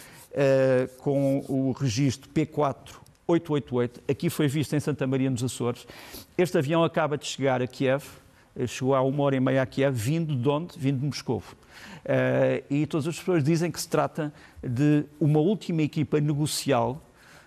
com 0.97 1.45
o 1.47 1.71
registro 1.71 2.27
P4 2.31 3.03
888, 3.27 4.01
aqui 4.09 4.29
foi 4.29 4.47
visto 4.47 4.75
em 4.75 4.79
Santa 4.79 5.07
Maria 5.07 5.29
nos 5.29 5.43
Açores. 5.43 5.87
Este 6.37 6.57
avião 6.57 6.83
acaba 6.83 7.17
de 7.17 7.25
chegar 7.25 7.61
a 7.61 7.67
Kiev, 7.67 8.03
chegou 8.67 8.95
há 8.95 9.01
uma 9.01 9.23
hora 9.23 9.35
e 9.35 9.39
meia 9.39 9.61
a 9.61 9.65
Kiev, 9.65 9.95
vindo 9.95 10.35
de 10.35 10.47
onde? 10.47 10.77
Vindo 10.77 10.99
de 10.99 11.05
Moscou. 11.05 11.41
Uh, 12.03 12.63
e 12.69 12.85
todas 12.85 13.07
as 13.07 13.17
pessoas 13.17 13.43
dizem 13.43 13.71
que 13.71 13.79
se 13.79 13.87
trata 13.87 14.33
de 14.61 15.05
uma 15.19 15.39
última 15.39 15.81
equipa 15.81 16.19
negocial. 16.19 17.01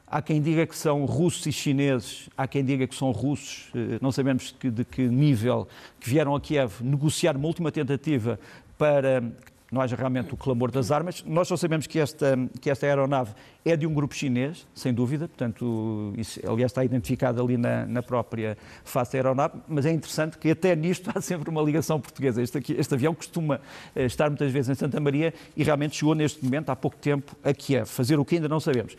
Há 0.06 0.22
quem 0.22 0.40
diga 0.40 0.66
que 0.66 0.76
são 0.76 1.04
russos 1.04 1.44
e 1.46 1.52
chineses, 1.52 2.28
há 2.36 2.46
quem 2.46 2.64
diga 2.64 2.86
que 2.86 2.94
são 2.94 3.10
russos, 3.10 3.68
uh, 3.74 3.98
não 4.00 4.10
sabemos 4.10 4.54
de 4.60 4.84
que 4.84 5.06
nível, 5.08 5.68
que 6.00 6.08
vieram 6.08 6.34
a 6.34 6.40
Kiev 6.40 6.80
negociar 6.80 7.36
uma 7.36 7.46
última 7.46 7.70
tentativa 7.70 8.38
para 8.78 9.22
não 9.70 9.80
haja 9.80 9.96
realmente 9.96 10.32
o 10.32 10.36
clamor 10.36 10.70
das 10.70 10.90
armas. 10.90 11.24
Nós 11.26 11.48
só 11.48 11.56
sabemos 11.56 11.86
que 11.86 11.98
esta, 11.98 12.36
que 12.60 12.70
esta 12.70 12.86
aeronave 12.86 13.32
é 13.64 13.76
de 13.76 13.86
um 13.86 13.92
grupo 13.92 14.14
chinês, 14.14 14.66
sem 14.74 14.94
dúvida, 14.94 15.26
portanto, 15.26 16.12
isso, 16.16 16.40
aliás, 16.48 16.70
está 16.70 16.84
identificado 16.84 17.42
ali 17.42 17.56
na, 17.56 17.84
na 17.84 18.02
própria 18.02 18.56
face 18.84 19.12
da 19.12 19.18
aeronave, 19.18 19.58
mas 19.68 19.84
é 19.84 19.90
interessante 19.90 20.38
que 20.38 20.50
até 20.50 20.74
nisto 20.76 21.10
há 21.14 21.20
sempre 21.20 21.50
uma 21.50 21.62
ligação 21.62 22.00
portuguesa. 22.00 22.42
Este, 22.42 22.58
aqui, 22.58 22.74
este 22.78 22.94
avião 22.94 23.14
costuma 23.14 23.60
eh, 23.94 24.04
estar 24.04 24.28
muitas 24.28 24.52
vezes 24.52 24.70
em 24.70 24.74
Santa 24.74 25.00
Maria 25.00 25.34
e 25.56 25.64
realmente 25.64 25.96
chegou 25.96 26.14
neste 26.14 26.44
momento, 26.44 26.70
há 26.70 26.76
pouco 26.76 26.96
tempo, 26.96 27.36
a 27.42 27.52
Kiev, 27.52 27.86
fazer 27.86 28.18
o 28.18 28.24
que 28.24 28.36
ainda 28.36 28.48
não 28.48 28.60
sabemos. 28.60 28.96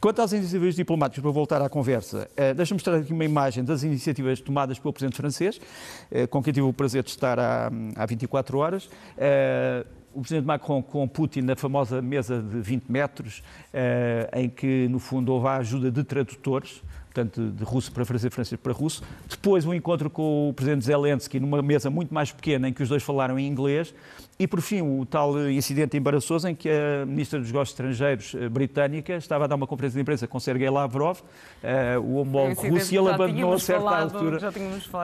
Quanto 0.00 0.20
às 0.20 0.32
iniciativas 0.32 0.74
diplomáticas, 0.74 1.22
para 1.22 1.30
voltar 1.30 1.62
à 1.62 1.68
conversa, 1.68 2.28
uh, 2.32 2.54
deixa-me 2.54 2.76
mostrar 2.76 2.96
aqui 2.96 3.12
uma 3.12 3.24
imagem 3.24 3.64
das 3.64 3.82
iniciativas 3.82 4.40
tomadas 4.40 4.78
pelo 4.78 4.92
Presidente 4.92 5.16
francês, 5.16 5.56
uh, 5.56 6.28
com 6.28 6.42
quem 6.42 6.52
tive 6.52 6.66
o 6.66 6.72
prazer 6.72 7.02
de 7.02 7.10
estar 7.10 7.38
há, 7.38 7.70
há 7.96 8.06
24 8.06 8.58
horas. 8.58 8.84
Uh, 8.84 9.95
o 10.16 10.20
presidente 10.22 10.46
Macron 10.46 10.82
com 10.82 11.06
Putin 11.06 11.42
na 11.42 11.54
famosa 11.54 12.00
mesa 12.00 12.42
de 12.42 12.58
20 12.58 12.90
metros, 12.90 13.42
eh, 13.70 14.30
em 14.32 14.48
que, 14.48 14.88
no 14.88 14.98
fundo, 14.98 15.30
houve 15.30 15.46
a 15.46 15.56
ajuda 15.56 15.90
de 15.90 16.02
tradutores, 16.02 16.82
portanto, 17.16 17.50
de 17.50 17.64
russo 17.64 17.90
para 17.90 18.04
francês, 18.04 18.32
francês 18.32 18.60
para 18.60 18.72
russo. 18.72 19.02
Depois, 19.28 19.64
um 19.64 19.72
encontro 19.72 20.10
com 20.10 20.50
o 20.50 20.52
presidente 20.52 20.84
Zelensky 20.84 21.40
numa 21.40 21.62
mesa 21.62 21.88
muito 21.88 22.12
mais 22.12 22.30
pequena, 22.30 22.68
em 22.68 22.72
que 22.72 22.82
os 22.82 22.88
dois 22.90 23.02
falaram 23.02 23.38
em 23.38 23.46
inglês. 23.46 23.94
E, 24.38 24.46
por 24.46 24.60
fim, 24.60 24.82
o 24.82 25.06
tal 25.06 25.48
incidente 25.48 25.96
embaraçoso 25.96 26.46
em 26.46 26.54
que 26.54 26.68
a 26.68 27.06
ministra 27.06 27.38
dos 27.38 27.48
Negócios 27.48 27.70
Estrangeiros 27.70 28.34
eh, 28.34 28.50
britânica 28.50 29.14
estava 29.14 29.44
a 29.44 29.46
dar 29.46 29.54
uma 29.54 29.66
conferência 29.66 29.96
de 29.96 30.02
imprensa 30.02 30.28
com 30.28 30.38
Sergei 30.38 30.68
Lavrov, 30.68 31.20
uh, 31.20 32.00
o 32.00 32.16
homólogo 32.16 32.68
russo, 32.68 32.92
e 32.92 32.98
ele 32.98 33.08
abandonou 33.08 33.54
a 33.54 33.58
certa 33.58 33.82
falado, 33.82 34.14
altura. 34.14 34.52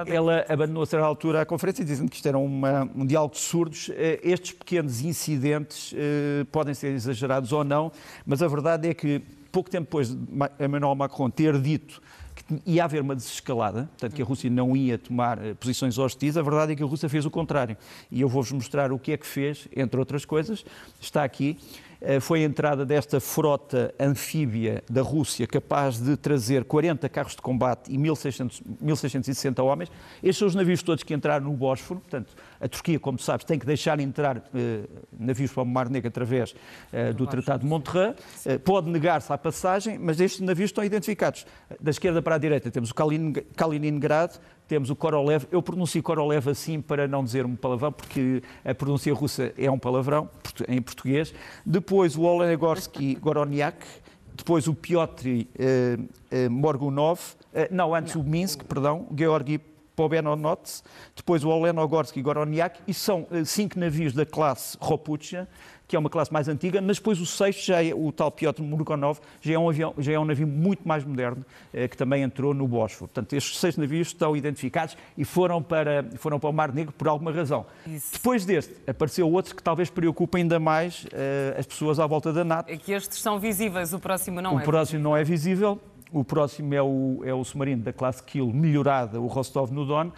Ela 0.07 0.45
abandonou 0.47 0.83
a 0.83 0.87
certa 0.87 1.07
altura 1.07 1.41
a 1.41 1.47
conferência, 1.47 1.83
dizendo 1.83 2.11
que 2.11 2.17
isto 2.17 2.29
era 2.29 2.37
uma, 2.37 2.87
um 2.95 3.07
diálogo 3.07 3.33
de 3.33 3.41
surdos. 3.41 3.89
Uh, 3.89 3.95
estes 4.23 4.53
pequenos 4.53 5.01
incidentes 5.01 5.93
uh, 5.93 6.45
podem 6.53 6.75
ser 6.75 6.89
exagerados 6.89 7.53
ou 7.53 7.65
não, 7.65 7.91
mas 8.27 8.43
a 8.43 8.49
verdade 8.49 8.87
é 8.87 8.93
que 8.93 9.23
pouco 9.53 9.71
tempo 9.71 9.85
depois 9.85 10.09
de 10.09 10.17
Emmanuel 10.59 10.95
Macron 10.95 11.31
ter 11.31 11.61
dito 11.61 12.03
que 12.35 12.63
ia 12.65 12.85
haver 12.85 13.03
uma 13.03 13.15
desescalada, 13.15 13.85
portanto 13.91 14.15
que 14.15 14.23
a 14.23 14.25
Rússia 14.25 14.49
não 14.49 14.75
ia 14.75 14.97
tomar 14.97 15.45
eh, 15.45 15.55
posições 15.55 15.99
hostis, 15.99 16.37
a 16.37 16.43
verdade 16.43 16.73
é 16.73 16.77
que 16.77 16.83
a 16.83 16.87
Rússia 16.87 17.09
fez 17.09 17.27
o 17.27 17.31
contrário. 17.31 17.77
E 18.11 18.23
eu 18.23 18.29
vou-vos 18.29 18.51
mostrar 18.53 18.91
o 18.91 18.99
que 18.99 19.13
é 19.13 19.17
que 19.19 19.27
fez, 19.27 19.69
entre 19.77 20.01
outras 20.01 20.25
coisas. 20.25 20.65
Está 20.99 21.23
aqui. 21.25 21.59
Eh, 22.01 22.19
foi 22.19 22.43
a 22.43 22.45
entrada 22.45 22.85
desta 22.85 23.21
frota 23.21 23.95
anfíbia 24.01 24.83
da 24.91 25.03
Rússia 25.03 25.47
capaz 25.47 25.99
de 26.01 26.17
trazer 26.17 26.65
40 26.65 27.09
carros 27.09 27.37
de 27.37 27.43
combate 27.43 27.93
e 27.93 27.97
1600, 27.97 28.63
1660 28.81 29.63
homens. 29.63 29.91
Estes 30.23 30.39
são 30.39 30.49
os 30.49 30.55
navios 30.55 30.83
todos 30.83 31.05
que 31.05 31.15
entraram 31.15 31.45
no 31.45 31.53
Bósforo. 31.53 32.01
Portanto, 32.01 32.35
a 32.63 32.69
Turquia, 32.69 32.99
como 33.01 33.19
sabes, 33.19 33.45
tem 33.45 33.59
que 33.59 33.67
deixar 33.67 33.99
entrar 33.99 34.41
eh, 34.55 34.85
navios 35.19 35.51
para 35.51 35.65
o 35.65 35.67
Mar 35.67 35.91
Negro 35.91 36.07
através 36.07 36.55
eh, 36.93 37.13
do 37.13 37.27
Tratado 37.27 37.65
de 37.65 37.69
Monterrey. 37.69 38.15
Eh, 38.47 38.57
pode 38.57 38.89
negar-se 38.89 39.33
à 39.33 39.37
passagem, 39.37 39.99
mas 39.99 40.21
estes 40.21 40.41
navios 40.41 40.71
estão 40.71 40.85
identificados. 40.85 41.45
Da 41.81 41.91
esquerda 41.91 42.23
para 42.23 42.37
a 42.37 42.39
direita 42.39 42.71
temos 42.71 42.91
o 42.91 42.95
Kaliningrad, 43.57 44.37
temos 44.69 44.91
o 44.91 44.97
Korolev. 44.97 45.45
Eu 45.51 45.61
pronuncio 45.61 46.01
Korolev 46.05 46.49
assim 46.49 46.81
para 46.81 47.09
não 47.09 47.25
dizer 47.25 47.45
um 47.45 47.57
palavrão, 47.57 47.91
porque 47.91 48.41
a 48.65 48.73
pronúncia 48.73 49.13
russa 49.13 49.53
é 49.59 49.69
um 49.69 49.79
palavrão 49.79 50.31
em 50.69 50.81
português. 50.81 51.35
Depois 51.67 52.17
o 52.17 52.23
Olenegorski 52.23 53.17
Goroniak, 53.21 53.85
depois 54.37 54.69
o 54.69 54.75
Piotr 54.75 55.27
eh, 55.59 56.49
Morgunov, 56.49 57.21
não, 57.73 57.93
antes 57.93 58.15
não. 58.15 58.23
o 58.23 58.25
Minsk, 58.25 58.63
perdão, 58.65 59.09
Georgi 59.19 59.61
Pobenonots, 59.95 60.83
depois 61.15 61.45
o 61.45 61.49
Olenogorski 61.49 62.23
Goroniak, 62.23 62.81
e 62.87 62.95
são 62.95 63.27
eh, 63.31 63.45
cinco 63.45 63.79
navios 63.79 64.13
da 64.13 64.25
classe 64.25 64.77
Ropucha, 64.81 65.49
que 65.93 65.97
é 65.97 65.99
uma 65.99 66.09
classe 66.09 66.33
mais 66.33 66.49
antiga, 66.49 66.81
mas 66.81 66.97
depois 66.97 67.21
o 67.21 67.27
sexto, 67.27 67.67
já 67.67 67.85
é, 67.85 67.93
o 67.95 68.11
tal 68.11 68.31
Piotr 68.31 68.63
Murgonov, 68.63 69.21
já 69.43 69.53
é 69.53 69.59
um, 69.59 69.69
avião, 69.69 69.93
já 69.99 70.13
é 70.13 70.19
um 70.19 70.25
navio 70.25 70.47
muito 70.47 70.89
mais 70.89 71.05
moderno, 71.05 71.45
eh, 71.71 71.87
que 71.87 71.99
também 71.99 72.23
entrou 72.23 72.55
no 72.55 72.67
Bósforo. 72.67 73.09
Portanto, 73.09 73.35
estes 73.35 73.59
seis 73.59 73.77
navios 73.77 74.09
estão 74.09 74.35
identificados 74.35 74.97
e 75.19 75.25
foram 75.25 75.63
para, 75.63 76.07
foram 76.17 76.41
para 76.41 76.49
o 76.49 76.53
Mar 76.53 76.73
Negro 76.73 76.95
por 76.97 77.09
alguma 77.09 77.31
razão. 77.31 77.67
Isso. 77.87 78.11
Depois 78.15 78.47
deste, 78.47 78.75
apareceu 78.87 79.31
outro 79.31 79.55
que 79.55 79.63
talvez 79.63 79.91
preocupe 79.91 80.39
ainda 80.39 80.59
mais 80.59 81.07
eh, 81.13 81.57
as 81.59 81.67
pessoas 81.67 82.01
à 82.01 82.07
volta 82.07 82.33
da 82.33 82.43
NATO. 82.43 82.73
É 82.73 82.77
que 82.79 82.93
estes 82.93 83.21
são 83.21 83.39
visíveis, 83.39 83.93
o 83.93 83.99
próximo 83.99 84.41
não 84.41 84.55
o 84.55 84.61
é. 84.61 84.63
O 84.63 84.65
próximo 84.65 85.03
não 85.03 85.15
é 85.15 85.23
visível. 85.23 85.79
O 86.13 86.23
próximo 86.23 86.75
é 86.75 86.83
o, 86.83 87.23
é 87.25 87.33
o 87.33 87.43
submarino 87.43 87.83
da 87.83 87.93
classe 87.93 88.23
Kiel 88.23 88.49
melhorada, 88.53 89.19
o 89.19 89.27
Rostov 89.27 89.73
no 89.73 89.87
Don, 89.87 90.13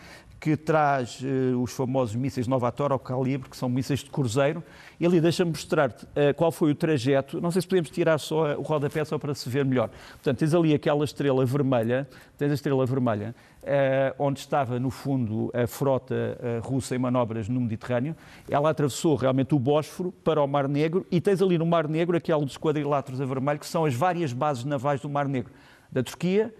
que 0.44 0.58
traz 0.58 1.22
uh, 1.22 1.62
os 1.62 1.72
famosos 1.72 2.14
mísseis 2.14 2.46
Novator 2.46 2.92
ao 2.92 2.98
calibre, 2.98 3.48
que 3.48 3.56
são 3.56 3.66
mísseis 3.66 4.00
de 4.00 4.10
cruzeiro. 4.10 4.62
E 5.00 5.06
ali 5.06 5.18
deixa-me 5.18 5.50
mostrar-te 5.52 6.04
uh, 6.04 6.34
qual 6.36 6.52
foi 6.52 6.72
o 6.72 6.74
trajeto. 6.74 7.40
Não 7.40 7.50
sei 7.50 7.62
se 7.62 7.68
podemos 7.68 7.88
tirar 7.88 8.18
só 8.18 8.54
o 8.56 8.60
rodapé 8.60 9.02
só 9.06 9.18
para 9.18 9.34
se 9.34 9.48
ver 9.48 9.64
melhor. 9.64 9.88
Portanto, 10.14 10.36
tens 10.36 10.52
ali 10.52 10.74
aquela 10.74 11.02
estrela 11.02 11.46
vermelha, 11.46 12.06
tens 12.36 12.50
a 12.50 12.54
estrela 12.54 12.84
vermelha, 12.84 13.34
uh, 13.62 14.14
onde 14.18 14.40
estava, 14.40 14.78
no 14.78 14.90
fundo, 14.90 15.50
a 15.54 15.66
frota 15.66 16.38
russa 16.62 16.94
em 16.94 16.98
manobras 16.98 17.48
no 17.48 17.58
Mediterrâneo. 17.58 18.14
Ela 18.46 18.68
atravessou 18.68 19.16
realmente 19.16 19.54
o 19.54 19.58
Bósforo 19.58 20.12
para 20.12 20.42
o 20.42 20.46
Mar 20.46 20.68
Negro 20.68 21.06
e 21.10 21.22
tens 21.22 21.40
ali 21.40 21.56
no 21.56 21.64
Mar 21.64 21.88
Negro 21.88 22.18
aqueles 22.18 22.58
quadriláteros 22.58 23.18
a 23.18 23.24
vermelho, 23.24 23.60
que 23.60 23.66
são 23.66 23.86
as 23.86 23.94
várias 23.94 24.32
bases 24.32 24.64
navais 24.64 25.00
do 25.00 25.08
Mar 25.08 25.26
Negro, 25.26 25.50
da 25.94 26.02
Turquia, 26.02 26.52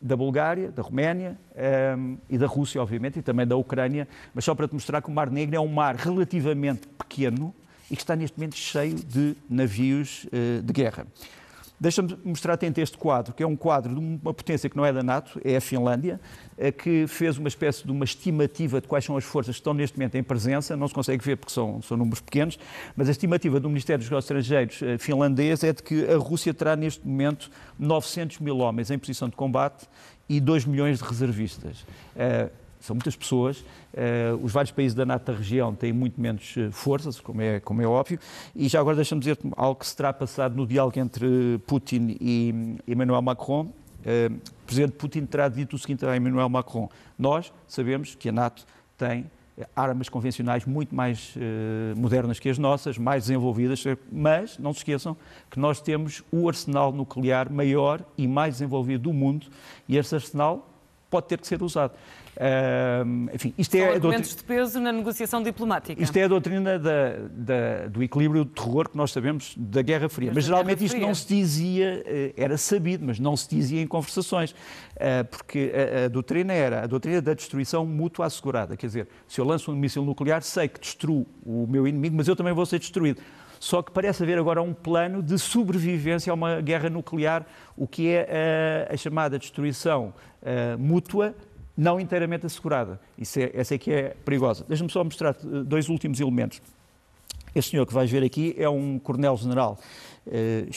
da 0.00 0.16
Bulgária, 0.16 0.70
da 0.72 0.82
Roménia 0.82 1.36
um, 1.54 1.60
ehm, 1.60 2.16
e 2.30 2.38
da 2.38 2.46
Rússia, 2.46 2.80
obviamente, 2.80 3.18
e 3.18 3.22
também 3.22 3.46
da 3.46 3.56
Ucrânia, 3.56 4.08
mas 4.34 4.44
só 4.44 4.54
para 4.54 4.66
te 4.66 4.72
mostrar 4.72 5.02
que 5.02 5.08
o 5.08 5.12
Mar 5.12 5.30
Negro 5.30 5.54
é 5.54 5.60
um 5.60 5.68
mar 5.68 5.94
relativamente 5.94 6.88
pequeno 6.88 7.54
e 7.90 7.96
que 7.96 8.02
está 8.02 8.16
neste 8.16 8.38
momento 8.38 8.56
cheio 8.56 8.94
de 8.94 9.36
navios 9.48 10.24
uh, 10.24 10.62
de 10.62 10.72
guerra. 10.72 11.06
Deixa-me 11.80 12.16
mostrar-te 12.24 12.66
este 12.80 12.98
quadro, 12.98 13.32
que 13.32 13.42
é 13.42 13.46
um 13.46 13.54
quadro 13.54 13.94
de 13.94 14.00
uma 14.00 14.34
potência 14.34 14.68
que 14.68 14.76
não 14.76 14.84
é 14.84 14.92
da 14.92 15.02
NATO, 15.02 15.40
é 15.44 15.56
a 15.56 15.60
Finlândia, 15.60 16.20
eh, 16.56 16.72
que 16.72 17.06
fez 17.06 17.38
uma 17.38 17.46
espécie 17.46 17.84
de 17.84 17.92
uma 17.92 18.04
estimativa 18.04 18.80
de 18.80 18.88
quais 18.88 19.04
são 19.04 19.16
as 19.16 19.24
forças 19.24 19.54
que 19.54 19.60
estão 19.60 19.72
neste 19.72 19.96
momento 19.96 20.16
em 20.16 20.22
presença. 20.22 20.76
Não 20.76 20.88
se 20.88 20.94
consegue 20.94 21.24
ver 21.24 21.36
porque 21.36 21.52
são, 21.52 21.80
são 21.80 21.96
números 21.96 22.20
pequenos, 22.20 22.58
mas 22.96 23.06
a 23.08 23.12
estimativa 23.12 23.60
do 23.60 23.68
Ministério 23.68 24.00
dos 24.00 24.10
Negócios 24.10 24.24
Estrangeiros 24.24 24.82
eh, 24.82 24.98
finlandês 24.98 25.62
é 25.62 25.72
de 25.72 25.82
que 25.82 26.04
a 26.06 26.16
Rússia 26.16 26.52
terá 26.52 26.74
neste 26.74 27.06
momento 27.06 27.48
900 27.78 28.40
mil 28.40 28.58
homens 28.58 28.90
em 28.90 28.98
posição 28.98 29.28
de 29.28 29.36
combate 29.36 29.86
e 30.28 30.40
2 30.40 30.64
milhões 30.64 30.98
de 30.98 31.04
reservistas. 31.04 31.86
São 32.88 32.96
muitas 32.96 33.14
pessoas. 33.14 33.58
Uh, 33.92 34.42
os 34.42 34.50
vários 34.50 34.72
países 34.72 34.94
da 34.94 35.04
NATO 35.04 35.30
da 35.30 35.36
região 35.36 35.74
têm 35.74 35.92
muito 35.92 36.18
menos 36.18 36.56
uh, 36.56 36.72
forças, 36.72 37.20
como 37.20 37.42
é, 37.42 37.60
como 37.60 37.82
é 37.82 37.86
óbvio. 37.86 38.18
E 38.56 38.66
já 38.66 38.80
agora 38.80 38.96
deixa-me 38.96 39.20
dizer 39.20 39.38
algo 39.54 39.78
que 39.78 39.86
se 39.86 39.94
terá 39.94 40.10
passado 40.10 40.56
no 40.56 40.66
diálogo 40.66 40.98
entre 40.98 41.60
Putin 41.66 42.16
e 42.18 42.78
Emmanuel 42.86 43.20
Macron. 43.20 43.64
Uh, 43.64 44.34
o 44.34 44.64
presidente 44.64 44.92
Putin 44.92 45.26
terá 45.26 45.50
dito 45.50 45.76
o 45.76 45.78
seguinte 45.78 46.06
a 46.06 46.16
Emmanuel 46.16 46.48
Macron: 46.48 46.88
Nós 47.18 47.52
sabemos 47.66 48.14
que 48.14 48.30
a 48.30 48.32
NATO 48.32 48.64
tem 48.96 49.26
armas 49.76 50.08
convencionais 50.08 50.64
muito 50.64 50.94
mais 50.94 51.34
modernas 51.96 52.38
que 52.38 52.48
as 52.48 52.58
nossas, 52.58 52.96
mais 52.96 53.24
desenvolvidas, 53.24 53.82
mas 54.10 54.56
não 54.56 54.72
se 54.72 54.78
esqueçam 54.78 55.16
que 55.50 55.58
nós 55.58 55.80
temos 55.80 56.22
o 56.30 56.48
arsenal 56.48 56.92
nuclear 56.92 57.52
maior 57.52 58.00
e 58.16 58.28
mais 58.28 58.54
desenvolvido 58.54 59.02
do 59.02 59.12
mundo 59.12 59.48
e 59.88 59.96
esse 59.96 60.14
arsenal 60.14 60.64
pode 61.10 61.26
ter 61.26 61.38
que 61.38 61.46
ser 61.46 61.62
usado. 61.62 61.92
Uh, 62.38 63.34
enfim, 63.34 63.52
isto 63.58 63.76
São 63.76 63.80
é 63.84 63.94
argumentos 63.94 64.36
de 64.36 64.44
peso 64.44 64.78
na 64.78 64.92
negociação 64.92 65.42
diplomática. 65.42 66.00
Isto 66.00 66.16
é 66.18 66.22
a 66.22 66.28
doutrina 66.28 66.78
da, 66.78 67.16
da, 67.32 67.86
do 67.88 68.00
equilíbrio 68.00 68.44
de 68.44 68.52
terror 68.52 68.88
que 68.88 68.96
nós 68.96 69.10
sabemos 69.10 69.54
da 69.56 69.82
Guerra 69.82 70.08
Fria. 70.08 70.28
Mas, 70.28 70.36
mas 70.36 70.44
geralmente 70.44 70.84
isto 70.84 70.96
não 70.98 71.12
se 71.12 71.26
dizia, 71.26 72.00
eh, 72.06 72.32
era 72.36 72.56
sabido, 72.56 73.04
mas 73.04 73.18
não 73.18 73.36
se 73.36 73.48
dizia 73.50 73.82
em 73.82 73.88
conversações, 73.88 74.52
uh, 74.52 75.24
porque 75.28 75.72
a, 75.74 76.04
a, 76.04 76.08
doutrina 76.08 76.52
era 76.52 76.84
a 76.84 76.86
doutrina 76.86 77.20
da 77.20 77.34
destruição 77.34 77.84
mútua 77.84 78.26
assegurada. 78.26 78.76
Quer 78.76 78.86
dizer, 78.86 79.08
se 79.26 79.40
eu 79.40 79.44
lanço 79.44 79.72
um 79.72 79.74
míssil 79.74 80.04
nuclear, 80.04 80.40
sei 80.42 80.68
que 80.68 80.78
destruo 80.78 81.26
o 81.44 81.66
meu 81.66 81.88
inimigo, 81.88 82.16
mas 82.16 82.28
eu 82.28 82.36
também 82.36 82.52
vou 82.52 82.64
ser 82.64 82.78
destruído. 82.78 83.20
Só 83.58 83.82
que 83.82 83.90
parece 83.90 84.22
haver 84.22 84.38
agora 84.38 84.62
um 84.62 84.72
plano 84.72 85.20
de 85.24 85.36
sobrevivência 85.38 86.30
a 86.30 86.34
uma 86.34 86.60
guerra 86.60 86.88
nuclear, 86.88 87.44
o 87.76 87.88
que 87.88 88.08
é 88.08 88.86
a, 88.88 88.94
a 88.94 88.96
chamada 88.96 89.36
destruição 89.40 90.14
uh, 90.42 90.78
mútua 90.78 91.34
não 91.78 92.00
inteiramente 92.00 92.44
assegurada. 92.44 93.00
Isso 93.16 93.38
é, 93.38 93.52
essa 93.54 93.76
é 93.76 93.78
que 93.78 93.92
é 93.92 94.16
perigosa. 94.24 94.64
Deixa-me 94.66 94.90
só 94.90 95.04
mostrar 95.04 95.32
dois 95.64 95.88
últimos 95.88 96.18
elementos. 96.18 96.60
Este 97.58 97.72
senhor 97.72 97.84
que 97.86 97.92
vais 97.92 98.08
ver 98.08 98.22
aqui 98.22 98.54
é 98.56 98.68
um 98.68 99.00
coronel-general 99.00 99.80
eh, 100.30 100.68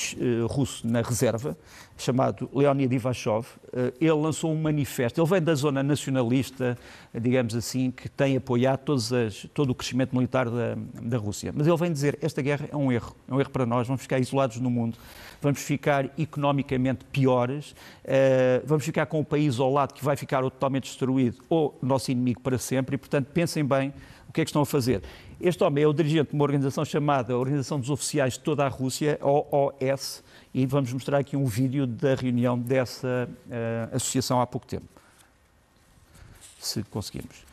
russo 0.50 0.88
na 0.88 1.04
reserva, 1.04 1.56
chamado 1.96 2.50
Leonid 2.52 2.92
Ivashov. 2.96 3.46
Eh, 3.72 3.94
ele 4.02 4.14
lançou 4.14 4.52
um 4.52 4.60
manifesto. 4.60 5.22
Ele 5.22 5.30
vem 5.30 5.40
da 5.44 5.54
zona 5.54 5.84
nacionalista, 5.84 6.76
digamos 7.14 7.54
assim, 7.54 7.92
que 7.92 8.10
tem 8.10 8.36
apoiado 8.36 8.94
as, 8.94 9.12
todo 9.54 9.70
o 9.70 9.76
crescimento 9.76 10.16
militar 10.16 10.50
da, 10.50 10.76
da 11.04 11.18
Rússia. 11.20 11.54
Mas 11.56 11.68
ele 11.68 11.78
vem 11.78 11.92
dizer: 11.92 12.18
esta 12.20 12.42
guerra 12.42 12.68
é 12.72 12.76
um 12.76 12.92
erro, 12.92 13.16
é 13.28 13.34
um 13.36 13.40
erro 13.40 13.52
para 13.52 13.68
nós, 13.68 13.86
vamos 13.86 14.02
ficar 14.02 14.18
isolados 14.18 14.58
no 14.58 14.72
mundo, 14.72 14.98
vamos 15.40 15.62
ficar 15.62 16.10
economicamente 16.18 17.06
piores, 17.06 17.76
vamos 18.66 18.84
ficar 18.84 19.06
com 19.06 19.20
o 19.20 19.26
país 19.26 19.60
ao 19.60 19.72
lado 19.72 19.94
que 19.94 20.04
vai 20.04 20.16
ficar 20.16 20.42
totalmente 20.42 20.86
destruído 20.86 21.44
ou 21.48 21.78
nosso 21.80 22.10
inimigo 22.10 22.42
para 22.42 22.58
sempre. 22.58 22.96
E, 22.96 22.98
portanto, 22.98 23.28
pensem 23.28 23.64
bem 23.64 23.94
o 24.32 24.34
que 24.34 24.40
é 24.40 24.46
que 24.46 24.50
estão 24.50 24.62
a 24.62 24.66
fazer. 24.66 25.04
Este 25.42 25.62
homem 25.62 25.84
é 25.84 25.88
o 25.88 25.92
dirigente 25.92 26.30
de 26.30 26.36
uma 26.36 26.46
organização 26.46 26.86
chamada 26.86 27.38
Organização 27.38 27.78
dos 27.78 27.90
Oficiais 27.90 28.34
de 28.34 28.40
toda 28.40 28.66
a 28.66 28.70
Rússia, 28.70 29.20
OOS, 29.22 30.24
e 30.54 30.66
vamos 30.66 30.94
mostrar 30.94 31.18
aqui 31.18 31.36
um 31.36 31.46
vídeo 31.46 31.86
da 31.86 32.16
reunião 32.16 32.58
dessa 32.58 33.30
uh, 33.30 33.94
associação 33.94 34.40
há 34.40 34.48
pouco 34.48 34.66
tempo. 34.66 34.86
Se 36.62 36.82
conseguimos. 36.84 37.50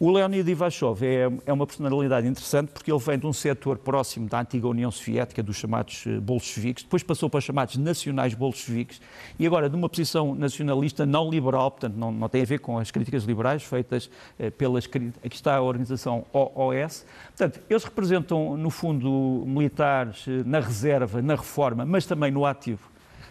O 0.00 0.12
Leonid 0.12 0.48
Ivashov 0.48 1.04
é, 1.04 1.28
é, 1.44 1.52
uma 1.52 1.66
personalidade 1.66 2.24
interessante 2.28 2.70
porque 2.70 2.88
ele 2.88 3.00
vem 3.00 3.18
de 3.18 3.26
um 3.26 3.32
setor 3.32 3.78
próximo 3.78 4.28
da 4.28 4.40
antiga 4.40 4.68
União 4.68 4.92
Soviética, 4.92 5.42
dos 5.42 5.56
chamados 5.56 6.04
eh, 6.06 6.20
bolcheviques, 6.20 6.84
depois 6.84 7.02
passou 7.02 7.28
para 7.28 7.38
os 7.38 7.44
chamados 7.44 7.76
nacionais 7.76 8.32
bolcheviques 8.32 9.00
e 9.40 9.44
agora 9.44 9.68
de 9.68 9.74
uma 9.74 9.88
posição 9.88 10.36
nacionalista 10.36 11.04
não 11.04 11.28
liberal, 11.28 11.72
portanto 11.72 11.96
não, 11.96 12.12
não 12.12 12.28
tem 12.28 12.42
a 12.42 12.44
ver 12.44 12.60
com 12.60 12.78
as 12.78 12.92
críticas 12.92 13.24
liberais 13.24 13.64
feitas 13.64 14.08
eh, 14.38 14.50
pelas... 14.50 14.84
Aqui 14.84 15.34
está 15.34 15.56
a 15.56 15.62
organização 15.62 16.24
OOS. 16.32 17.04
Portanto, 17.36 17.60
eles 17.68 17.82
representam, 17.82 18.56
no 18.56 18.70
fundo, 18.70 19.42
militares 19.48 20.26
eh, 20.28 20.44
na 20.46 20.60
reserva, 20.60 21.20
na 21.20 21.34
reforma, 21.34 21.84
mas 21.84 22.06
também 22.06 22.30
no 22.30 22.46
ativo 22.46 22.88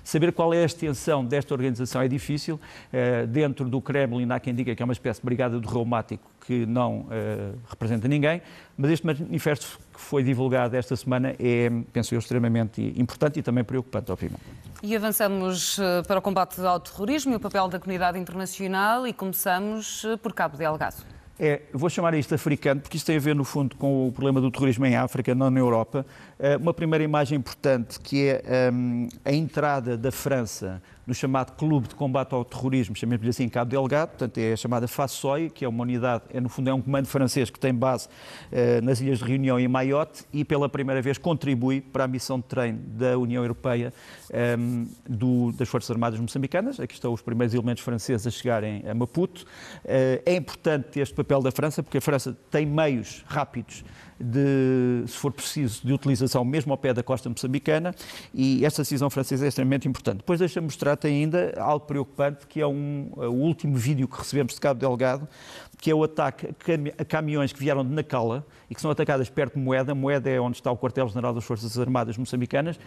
Saber 0.08 0.32
qual 0.32 0.54
é 0.54 0.62
a 0.62 0.66
extensão 0.66 1.26
desta 1.26 1.54
organização 1.54 2.02
é 2.02 2.08
difícil. 2.08 2.58
Eh, 2.94 3.26
dentro 3.26 3.68
do 3.68 3.82
Kremlin 3.82 4.32
há 4.32 4.40
quem 4.40 4.56
diga 4.56 4.74
que 4.74 4.82
é 4.82 4.86
uma 4.86 4.94
espécie 4.94 5.20
de 5.20 5.26
brigada 5.26 5.60
do 5.60 5.68
reumático 5.68 6.24
que 6.46 6.66
não 6.66 7.00
uh, 7.00 7.60
representa 7.70 8.08
ninguém, 8.08 8.42
mas 8.78 8.92
este 8.92 9.06
manifesto 9.06 9.78
que 9.94 10.00
foi 10.00 10.24
divulgado 10.24 10.78
esta 10.78 10.96
semana 10.96 11.36
é, 11.38 11.70
penso 11.92 12.16
eu, 12.16 12.20
extremamente 12.20 12.82
importante 12.96 13.40
e 13.40 13.44
também 13.44 13.66
preocupante, 13.66 14.10
obviamente. 14.10 14.44
E 14.82 14.96
avançamos 14.96 15.78
eh, 15.78 16.02
para 16.04 16.20
o 16.20 16.22
combate 16.22 16.62
ao 16.62 16.80
terrorismo 16.80 17.34
e 17.34 17.36
o 17.36 17.40
papel 17.42 17.68
da 17.68 17.78
comunidade 17.78 18.18
internacional 18.18 19.06
e 19.06 19.12
começamos 19.12 20.06
por 20.24 20.32
Cabo 20.32 20.56
Delgado. 20.56 21.17
É, 21.40 21.62
vou 21.72 21.90
chamar 21.90 22.16
isto 22.16 22.34
africano, 22.34 22.82
porque 22.82 22.98
isto 22.98 23.06
tem 23.06 23.18
a 23.18 23.20
ver, 23.20 23.36
no 23.36 23.44
fundo, 23.44 23.76
com 23.76 24.08
o 24.08 24.12
problema 24.12 24.42
do 24.42 24.50
terrorismo 24.50 24.86
em 24.88 24.96
África, 24.96 25.36
não 25.36 25.52
na 25.52 25.60
Europa. 25.60 26.04
Eh, 26.40 26.58
uma 26.58 26.74
primeira 26.74 27.04
imagem 27.04 27.38
importante, 27.38 28.00
que 28.00 28.28
é 28.28 28.72
um, 28.74 29.04
ehm, 29.04 29.10
a 29.24 29.32
entrada 29.32 29.96
da 29.96 30.12
França 30.12 30.82
no 31.08 31.14
chamado 31.14 31.54
Clube 31.54 31.88
de 31.88 31.96
Combate 31.96 32.34
ao 32.34 32.44
Terrorismo, 32.44 32.94
chamemos-lhe 32.94 33.30
assim, 33.30 33.48
Cabo 33.48 33.72
Delgado, 33.72 34.10
portanto 34.10 34.38
é 34.38 34.52
a 34.52 34.58
chamada 34.58 34.90
FASOI, 34.90 35.50
que 35.50 35.64
é 35.64 35.68
uma 35.68 35.82
unidade, 35.82 36.26
é, 36.30 36.42
no 36.42 36.50
fundo 36.50 36.70
é 36.70 36.74
um 36.74 36.82
comando 36.82 37.08
francês 37.08 37.50
que 37.50 37.58
tem 37.58 37.74
base 37.74 38.08
uh, 38.08 38.84
nas 38.84 39.00
Ilhas 39.00 39.20
de 39.20 39.24
Reunião 39.24 39.58
e 39.58 39.66
Maiote 39.70 40.26
e 40.34 40.44
pela 40.44 40.68
primeira 40.68 41.02
vez 41.02 41.18
contribui 41.18 41.80
para 41.80 42.04
a 42.04 42.08
missão 42.08 42.38
de 42.40 42.44
treino 42.44 42.80
da 42.80 43.18
União 43.18 43.42
Europeia 43.42 43.94
ehm, 44.32 44.86
do, 45.08 45.54
das 45.54 45.70
Forças 45.70 45.90
Armadas 45.90 46.20
moçambicanas. 46.20 46.78
Aqui 46.78 46.94
estão 46.94 47.14
os 47.14 47.22
primeiros 47.22 47.54
elementos 47.54 47.84
franceses 47.84 48.28
a 48.28 48.30
chegarem 48.30 48.84
a 48.86 48.94
Maputo. 48.94 49.46
Uh, 49.86 50.22
é 50.26 50.36
importante 50.36 51.00
este 51.00 51.16
papel 51.16 51.42
da 51.42 51.52
França, 51.52 51.82
porque 51.82 52.00
a 52.00 52.02
França 52.02 52.38
tem 52.52 52.66
meios 52.66 53.24
rápidos 53.28 53.86
de, 54.20 55.04
se 55.08 55.18
for 55.18 55.32
preciso, 55.32 55.86
de 55.86 55.94
utilização 55.94 56.44
mesmo 56.44 56.72
ao 56.72 56.78
pé 56.78 56.94
da 56.94 57.04
costa 57.04 57.30
moçambicana 57.30 57.94
e 58.34 58.66
esta 58.66 58.82
decisão 58.82 59.10
francesa 59.10 59.46
é 59.46 59.48
extremamente 59.48 59.88
importante. 59.88 60.18
Depois 60.18 60.40
deixa-me 60.40 60.66
mostrar-te 60.66 61.08
ainda 61.08 61.54
algo 61.58 61.86
preocupante, 61.86 62.48
que 62.48 62.62
é 62.62 62.68
um, 62.68 63.10
o 63.16 63.34
último 63.34 63.76
vídeo 63.76 64.08
que 64.08 64.18
recebemos 64.18 64.54
de 64.54 64.60
Cabo 64.60 64.80
Delgado, 64.80 65.28
que 65.78 65.92
é 65.92 65.96
o 65.96 66.04
ataque 66.04 66.50
a 66.98 67.06
caminhões 67.06 67.54
que 67.54 67.60
vieram 67.60 67.86
de 67.86 67.92
Nacala 67.94 68.46
e 68.70 68.76
que 68.76 68.82
são 68.82 68.90
atacadas 68.90 69.30
perto 69.30 69.56
de 69.56 69.60
Moeda. 69.60 69.94
Moeda 69.94 70.30
é 70.30 70.40
onde 70.40 70.58
está 70.58 70.72
o 70.72 70.78
quartel-general 70.78 71.34
das 71.34 71.44
Forças 71.44 71.78
Armadas 71.78 72.18
moçambicanas. 72.18 72.80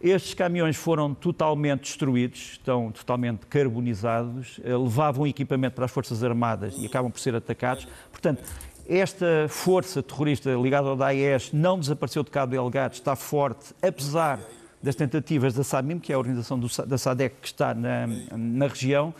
Estes 0.00 0.32
caminhões 0.32 0.76
foram 0.76 1.12
totalmente 1.12 1.80
destruídos, 1.80 2.52
estão 2.52 2.92
totalmente 2.92 3.46
carbonizados, 3.46 4.60
eh, 4.62 4.76
levavam 4.76 5.26
equipamento 5.26 5.74
para 5.74 5.86
as 5.86 5.90
Forças 5.90 6.22
Armadas 6.22 6.76
e 6.78 6.86
acabam 6.86 7.10
por 7.10 7.18
ser 7.18 7.34
atacados. 7.34 7.88
Portanto, 8.12 8.40
esta 8.88 9.46
força 9.48 10.02
terrorista 10.02 10.50
ligada 10.50 10.88
ao 10.88 10.96
Daesh 10.96 11.52
não 11.52 11.78
desapareceu 11.78 12.22
de 12.22 12.30
Cabo 12.30 12.52
Delgado, 12.52 12.94
está 12.94 13.14
forte, 13.14 13.74
apesar 13.82 14.40
das 14.82 14.94
tentativas 14.94 15.52
da 15.52 15.62
SAMIM, 15.62 15.98
que 15.98 16.12
é 16.12 16.14
a 16.14 16.18
organização 16.18 16.58
do, 16.58 16.68
da 16.86 16.96
SADEC 16.96 17.36
que 17.42 17.46
está 17.48 17.74
na, 17.74 18.06
na 18.32 18.66
região, 18.66 19.12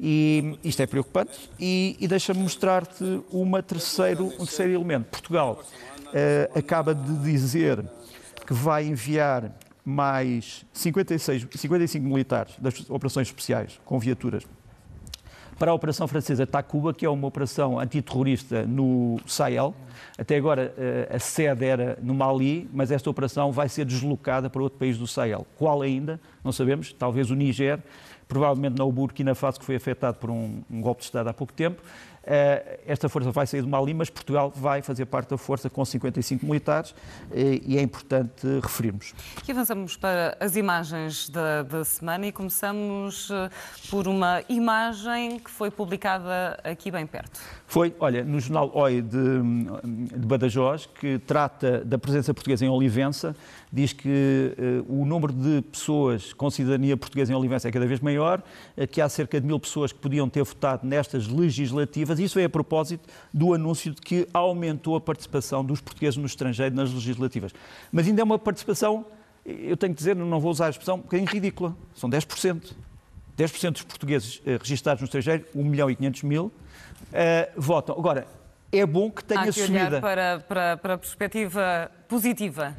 e 0.00 0.58
isto 0.64 0.82
é 0.82 0.86
preocupante. 0.86 1.50
E, 1.60 1.96
e 2.00 2.08
deixa-me 2.08 2.40
mostrar-te 2.40 3.04
um 3.32 3.44
terceiro 3.62 4.72
elemento. 4.72 5.04
Portugal 5.10 5.62
uh, 5.62 6.58
acaba 6.58 6.94
de 6.94 7.14
dizer 7.18 7.84
que 8.44 8.52
vai 8.52 8.86
enviar 8.86 9.52
mais 9.84 10.64
56, 10.72 11.46
55 11.54 12.04
militares 12.04 12.54
das 12.58 12.88
operações 12.90 13.28
especiais 13.28 13.80
com 13.84 13.98
viaturas 13.98 14.44
para 15.58 15.70
a 15.70 15.74
Operação 15.74 16.08
Francesa 16.08 16.46
Tacuba, 16.46 16.92
que 16.92 17.06
é 17.06 17.08
uma 17.10 17.26
operação 17.26 17.78
antiterrorista 17.78 18.64
no 18.64 19.18
Sahel. 19.26 19.74
Até 20.18 20.36
agora 20.36 20.74
eh, 20.76 21.08
a 21.14 21.18
sede 21.18 21.64
era 21.64 21.98
no 22.02 22.14
Mali, 22.14 22.68
mas 22.72 22.90
esta 22.90 23.08
operação 23.08 23.52
vai 23.52 23.68
ser 23.68 23.84
deslocada 23.84 24.50
para 24.50 24.62
outro 24.62 24.78
país 24.78 24.98
do 24.98 25.06
Sahel. 25.06 25.46
Qual 25.56 25.82
ainda? 25.82 26.20
Não 26.44 26.52
sabemos, 26.52 26.92
talvez 26.92 27.30
o 27.30 27.34
Níger, 27.34 27.80
provavelmente 28.26 28.78
não 28.78 28.88
o 28.88 28.92
Burkina 28.92 29.34
Faso, 29.34 29.60
que 29.60 29.64
foi 29.64 29.76
afetado 29.76 30.18
por 30.18 30.30
um, 30.30 30.62
um 30.70 30.80
golpe 30.80 31.00
de 31.00 31.06
Estado 31.06 31.28
há 31.28 31.34
pouco 31.34 31.52
tempo. 31.52 31.82
Eh, 32.24 32.80
esta 32.86 33.08
força 33.08 33.30
vai 33.30 33.46
sair 33.46 33.62
do 33.62 33.68
Mali, 33.68 33.92
mas 33.92 34.08
Portugal 34.08 34.52
vai 34.54 34.80
fazer 34.80 35.06
parte 35.06 35.30
da 35.30 35.38
força 35.38 35.68
com 35.68 35.84
55 35.84 36.46
militares 36.46 36.94
eh, 37.32 37.60
e 37.64 37.76
é 37.76 37.82
importante 37.82 38.46
referirmos. 38.62 39.14
E 39.46 39.50
avançamos 39.50 39.96
para 39.96 40.36
as 40.38 40.54
imagens 40.56 41.28
da, 41.28 41.62
da 41.62 41.84
semana 41.84 42.26
e 42.26 42.32
começamos 42.32 43.30
eh, 43.30 43.50
por 43.90 44.06
uma 44.06 44.42
imagem 44.48 45.38
que 45.38 45.50
foi 45.50 45.70
publicada 45.70 46.58
aqui 46.62 46.90
bem 46.90 47.06
perto. 47.06 47.40
Foi, 47.66 47.94
olha, 47.98 48.24
no 48.24 48.38
jornal 48.38 48.70
OI 48.74 49.02
de, 49.02 49.18
de 50.16 50.26
Badajoz, 50.26 50.86
que 50.86 51.18
trata 51.18 51.84
da 51.84 51.98
presença 51.98 52.32
portuguesa 52.32 52.64
em 52.64 52.68
Olivença, 52.68 53.34
diz 53.72 53.94
que 53.94 54.54
uh, 54.88 55.00
o 55.00 55.06
número 55.06 55.32
de 55.32 55.62
pessoas 55.62 56.34
com 56.34 56.50
cidadania 56.50 56.94
portuguesa 56.94 57.32
em 57.32 57.34
Olivença 57.34 57.68
é 57.68 57.72
cada 57.72 57.86
vez 57.86 58.00
maior, 58.00 58.42
uh, 58.76 58.86
que 58.86 59.00
há 59.00 59.08
cerca 59.08 59.40
de 59.40 59.46
mil 59.46 59.58
pessoas 59.58 59.90
que 59.92 59.98
podiam 59.98 60.28
ter 60.28 60.42
votado 60.44 60.86
nestas 60.86 61.26
legislativas. 61.26 62.18
Isso 62.18 62.38
é 62.38 62.44
a 62.44 62.50
propósito 62.50 63.08
do 63.32 63.54
anúncio 63.54 63.94
de 63.94 64.02
que 64.02 64.28
aumentou 64.34 64.94
a 64.94 65.00
participação 65.00 65.64
dos 65.64 65.80
portugueses 65.80 66.18
no 66.18 66.26
estrangeiro 66.26 66.74
nas 66.74 66.92
legislativas. 66.92 67.52
Mas 67.90 68.06
ainda 68.06 68.20
é 68.20 68.24
uma 68.24 68.38
participação, 68.38 69.06
eu 69.46 69.76
tenho 69.76 69.94
que 69.94 69.98
dizer, 69.98 70.14
não 70.14 70.38
vou 70.38 70.50
usar 70.50 70.66
a 70.66 70.70
expressão, 70.70 70.96
um 70.96 71.00
bocadinho 71.00 71.30
ridícula. 71.30 71.74
São 71.94 72.10
10%. 72.10 72.74
10% 73.38 73.72
dos 73.72 73.82
portugueses 73.82 74.36
uh, 74.40 74.58
registados 74.60 75.00
no 75.00 75.06
estrangeiro, 75.06 75.46
1 75.54 75.64
milhão 75.64 75.90
e 75.90 75.96
500 75.96 76.22
mil, 76.24 76.52
votam. 77.56 77.98
Agora, 77.98 78.26
é 78.70 78.84
bom 78.84 79.10
que 79.10 79.24
tenha 79.24 79.40
Há 79.40 79.52
que. 79.52 79.62
Olhar 79.62 80.00
para, 80.00 80.40
para, 80.40 80.76
para 80.76 80.94
a 80.94 80.98
perspectiva 80.98 81.90
positiva. 82.06 82.76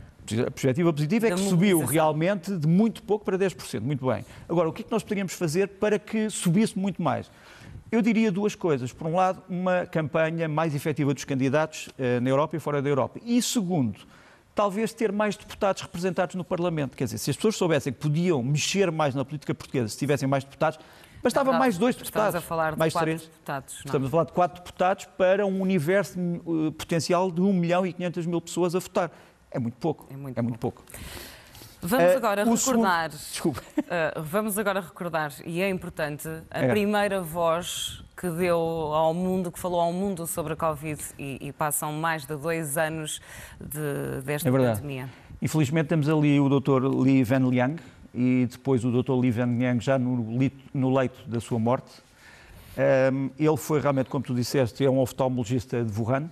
A 0.47 0.51
perspectiva 0.51 0.93
positiva 0.93 1.27
é 1.27 1.31
que 1.31 1.37
subiu 1.37 1.83
realmente 1.85 2.55
de 2.57 2.67
muito 2.67 3.03
pouco 3.03 3.25
para 3.25 3.37
10%. 3.37 3.81
Muito 3.81 4.05
bem. 4.05 4.25
Agora, 4.47 4.69
o 4.69 4.73
que 4.73 4.81
é 4.81 4.85
que 4.85 4.91
nós 4.91 5.03
poderíamos 5.03 5.33
fazer 5.33 5.67
para 5.67 5.99
que 5.99 6.29
subisse 6.29 6.77
muito 6.77 7.01
mais? 7.01 7.29
Eu 7.91 8.01
diria 8.01 8.31
duas 8.31 8.55
coisas. 8.55 8.91
Por 8.91 9.05
um 9.07 9.15
lado, 9.15 9.43
uma 9.47 9.85
campanha 9.85 10.47
mais 10.47 10.73
efetiva 10.73 11.13
dos 11.13 11.25
candidatos 11.25 11.89
eh, 11.99 12.19
na 12.19 12.29
Europa 12.29 12.57
e 12.57 12.59
fora 12.59 12.81
da 12.81 12.89
Europa. 12.89 13.19
E 13.23 13.39
segundo, 13.41 13.99
talvez 14.55 14.93
ter 14.93 15.11
mais 15.11 15.35
deputados 15.35 15.81
representados 15.81 16.35
no 16.35 16.43
Parlamento. 16.43 16.95
Quer 16.95 17.05
dizer, 17.05 17.17
se 17.17 17.29
as 17.29 17.35
pessoas 17.35 17.55
soubessem 17.55 17.91
que 17.93 17.99
podiam 17.99 18.41
mexer 18.41 18.91
mais 18.91 19.13
na 19.13 19.25
política 19.25 19.53
portuguesa, 19.53 19.89
se 19.89 19.97
tivessem 19.97 20.27
mais 20.27 20.43
deputados, 20.43 20.79
bastava 21.21 21.51
verdade, 21.51 21.59
mais 21.59 21.77
dois 21.77 21.95
deputados. 21.95 22.35
Estamos 22.35 22.45
a 22.45 22.47
falar 22.47 22.73
de 22.73 22.79
mais 22.79 22.93
quatro 22.93 23.05
três. 23.05 23.21
deputados. 23.21 23.73
Não? 23.75 23.85
Estamos 23.85 24.07
a 24.07 24.11
falar 24.11 24.23
de 24.23 24.31
quatro 24.31 24.63
deputados 24.63 25.05
para 25.17 25.45
um 25.45 25.61
universo 25.61 26.19
uh, 26.19 26.71
potencial 26.71 27.31
de 27.31 27.41
1 27.41 27.53
milhão 27.53 27.85
e 27.85 27.93
500 27.93 28.25
mil 28.25 28.41
pessoas 28.41 28.75
a 28.75 28.79
votar. 28.79 29.11
É 29.53 29.59
muito 29.59 29.77
pouco. 29.77 30.07
É 30.11 30.17
muito, 30.17 30.37
é 30.37 30.41
muito 30.41 30.57
pouco. 30.57 30.83
Vamos 31.79 32.13
uh, 32.13 32.17
agora 32.17 32.43
recordar. 32.43 33.11
Segundo... 33.11 33.29
Desculpa. 33.29 33.61
Uh, 33.77 34.23
vamos 34.23 34.57
agora 34.57 34.79
recordar, 34.79 35.31
e 35.45 35.61
é 35.61 35.69
importante, 35.69 36.27
a 36.49 36.61
é. 36.61 36.67
primeira 36.69 37.21
voz 37.21 38.03
que 38.15 38.29
deu 38.29 38.57
ao 38.57 39.13
mundo, 39.13 39.51
que 39.51 39.59
falou 39.59 39.79
ao 39.79 39.91
mundo 39.91 40.25
sobre 40.25 40.53
a 40.53 40.55
Covid 40.55 41.01
e, 41.19 41.37
e 41.41 41.51
passam 41.51 41.91
mais 41.93 42.25
de 42.25 42.35
dois 42.35 42.77
anos 42.77 43.21
de, 43.59 44.21
desta 44.23 44.49
é 44.49 44.51
pandemia. 44.51 45.09
Infelizmente 45.41 45.87
temos 45.87 46.07
ali 46.07 46.39
o 46.39 46.47
Dr. 46.47 46.85
Li 47.03 47.23
Wenliang 47.29 47.75
e 48.13 48.47
depois 48.49 48.85
o 48.85 48.91
Dr. 48.91 49.19
Li 49.19 49.31
Wenliang 49.31 49.83
já 49.83 49.99
no, 49.99 50.39
no 50.73 50.93
leito 50.95 51.27
da 51.27 51.41
sua 51.41 51.59
morte. 51.59 51.91
Um, 52.75 53.29
ele 53.37 53.57
foi 53.57 53.79
realmente, 53.79 54.09
como 54.09 54.23
tu 54.23 54.33
disseste, 54.33 54.83
é 54.83 54.89
um 54.89 54.99
oftalmologista 54.99 55.83
de 55.83 55.99
Wuhan, 55.99 56.29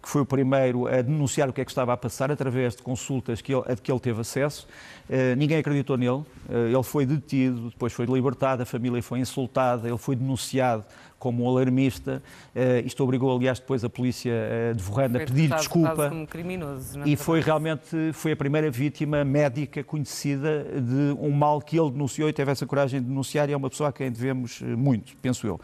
que 0.00 0.08
foi 0.08 0.22
o 0.22 0.26
primeiro 0.26 0.86
a 0.86 1.02
denunciar 1.02 1.48
o 1.48 1.52
que 1.52 1.60
é 1.60 1.64
que 1.64 1.70
estava 1.70 1.92
a 1.92 1.96
passar 1.96 2.30
através 2.30 2.76
de 2.76 2.82
consultas 2.82 3.42
que 3.42 3.52
ele, 3.52 3.64
a 3.66 3.74
que 3.74 3.90
ele 3.90 3.98
teve 3.98 4.20
acesso. 4.20 4.68
Uh, 5.08 5.34
ninguém 5.36 5.58
acreditou 5.58 5.96
nele. 5.96 6.12
Uh, 6.12 6.26
ele 6.72 6.82
foi 6.84 7.04
detido, 7.04 7.70
depois 7.70 7.92
foi 7.92 8.06
libertado, 8.06 8.62
a 8.62 8.66
família 8.66 9.02
foi 9.02 9.18
insultada, 9.18 9.88
ele 9.88 9.98
foi 9.98 10.14
denunciado 10.14 10.84
como 11.20 11.44
um 11.44 11.48
alarmista. 11.48 12.20
Uh, 12.56 12.84
isto 12.84 13.04
obrigou, 13.04 13.36
aliás, 13.36 13.60
depois 13.60 13.84
a 13.84 13.88
polícia 13.88 14.32
de 14.74 14.82
Wuhan 14.82 15.04
a 15.14 15.26
pedir 15.26 15.50
desculpa. 15.50 16.08
Como 16.08 16.26
criminoso, 16.26 16.98
e 17.04 17.14
foi 17.14 17.40
realmente 17.40 18.12
foi 18.12 18.32
a 18.32 18.36
primeira 18.36 18.68
vítima 18.70 19.24
médica 19.24 19.84
conhecida 19.84 20.64
de 20.64 21.16
um 21.20 21.30
mal 21.30 21.60
que 21.60 21.78
ele 21.78 21.90
denunciou 21.92 22.28
e 22.28 22.32
teve 22.32 22.50
essa 22.50 22.66
coragem 22.66 23.00
de 23.00 23.06
denunciar 23.06 23.48
e 23.48 23.52
é 23.52 23.56
uma 23.56 23.70
pessoa 23.70 23.90
a 23.90 23.92
quem 23.92 24.10
devemos 24.10 24.60
muito, 24.62 25.14
penso 25.22 25.46
eu. 25.46 25.60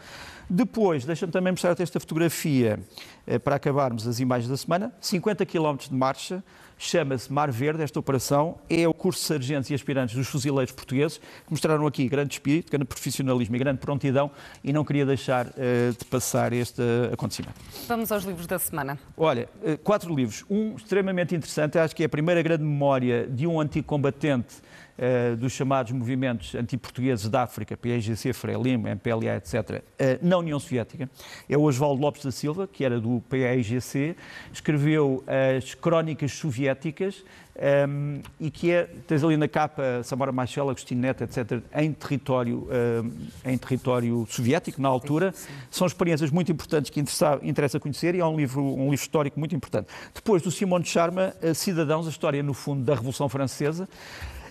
Depois, 0.49 1.03
deixa-me 1.03 1.31
também 1.31 1.51
mostrar-te 1.51 1.83
esta 1.83 1.99
fotografia 1.99 2.79
eh, 3.25 3.37
para 3.37 3.57
acabarmos 3.57 4.07
as 4.07 4.21
imagens 4.21 4.49
da 4.49 4.55
semana. 4.55 4.93
50 5.01 5.45
km 5.45 5.75
de 5.89 5.93
marcha, 5.93 6.41
chama-se 6.77 7.31
Mar 7.31 7.51
Verde, 7.51 7.83
esta 7.83 7.99
operação. 7.99 8.57
É 8.69 8.87
o 8.87 8.93
curso 8.93 9.19
de 9.19 9.25
sargentos 9.25 9.69
e 9.69 9.73
aspirantes 9.73 10.15
dos 10.15 10.25
fuzileiros 10.27 10.71
portugueses, 10.71 11.17
que 11.17 11.51
mostraram 11.51 11.85
aqui 11.85 12.07
grande 12.07 12.35
espírito, 12.35 12.71
grande 12.71 12.85
profissionalismo 12.85 13.57
e 13.57 13.59
grande 13.59 13.79
prontidão 13.79 14.31
e 14.63 14.71
não 14.71 14.85
queria 14.85 15.05
deixar 15.05 15.47
uh, 15.47 15.51
de 15.97 16.05
passar 16.05 16.53
este 16.53 16.81
acontecimento. 17.11 17.55
Vamos 17.87 18.09
aos 18.09 18.23
livros 18.23 18.47
da 18.47 18.57
semana. 18.57 18.97
Olha, 19.17 19.49
quatro 19.83 20.15
livros. 20.15 20.45
Um 20.49 20.75
extremamente 20.75 21.35
interessante, 21.35 21.77
acho 21.77 21.93
que 21.93 22.03
é 22.03 22.05
a 22.05 22.09
primeira 22.09 22.41
grande 22.41 22.63
memória 22.63 23.27
de 23.27 23.45
um 23.45 23.59
antigo 23.59 23.85
combatente 23.85 24.55
uh, 24.97 25.35
dos 25.35 25.53
chamados 25.53 25.91
movimentos 25.91 26.55
antiportugueses 26.55 27.29
da 27.29 27.43
África, 27.43 27.77
PAIGC, 27.77 28.33
Frelimo, 28.33 28.87
MPLA, 28.87 29.37
etc., 29.37 29.55
uh, 29.55 29.83
eh, 29.99 30.19
na 30.21 30.37
União 30.37 30.59
Soviética. 30.59 31.09
É 31.49 31.57
o 31.57 31.61
Oswaldo 31.61 32.01
Lopes 32.01 32.23
da 32.23 32.31
Silva, 32.31 32.67
que 32.67 32.83
era 32.83 32.99
do 32.99 33.21
PAIGC, 33.29 34.15
escreveu 34.51 35.23
as 35.57 35.73
Crónicas 35.73 36.31
Soviéticas, 36.33 37.23
um, 37.55 37.59
ehm, 37.59 38.21
e 38.39 38.51
que 38.51 38.71
é, 38.71 38.87
tens 39.07 39.23
ali 39.23 39.35
na 39.35 39.47
capa 39.47 40.03
Samora 40.03 40.31
Machel, 40.31 40.69
Agostinho 40.69 41.01
Neto, 41.01 41.23
etc., 41.23 41.61
em 41.73 41.91
território, 41.91 42.67
um, 42.69 43.51
em 43.51 43.57
território 43.57 44.27
soviético, 44.29 44.79
na 44.81 44.87
altura. 44.87 45.31
Sim, 45.33 45.47
sim. 45.47 45.53
São 45.71 45.87
experiências 45.87 46.29
muito 46.29 46.51
importantes 46.51 46.91
que 46.91 46.99
interessa, 46.99 47.39
interessa 47.41 47.79
conhecer 47.79 48.13
e 48.13 48.19
é 48.19 48.25
um 48.25 48.37
livro, 48.37 48.63
um 48.63 48.83
livro 48.83 48.95
histórico 48.95 49.39
muito 49.39 49.55
importante. 49.55 49.87
Depois, 50.13 50.41
do 50.41 50.51
Simone 50.51 50.83
de 50.83 50.89
Charma, 50.89 51.33
Cidadãos, 51.55 52.05
a 52.05 52.09
história, 52.09 52.43
no 52.43 52.53
fundo, 52.53 52.83
da 52.83 52.93
Revolução 52.93 53.27
Francesa. 53.27 53.87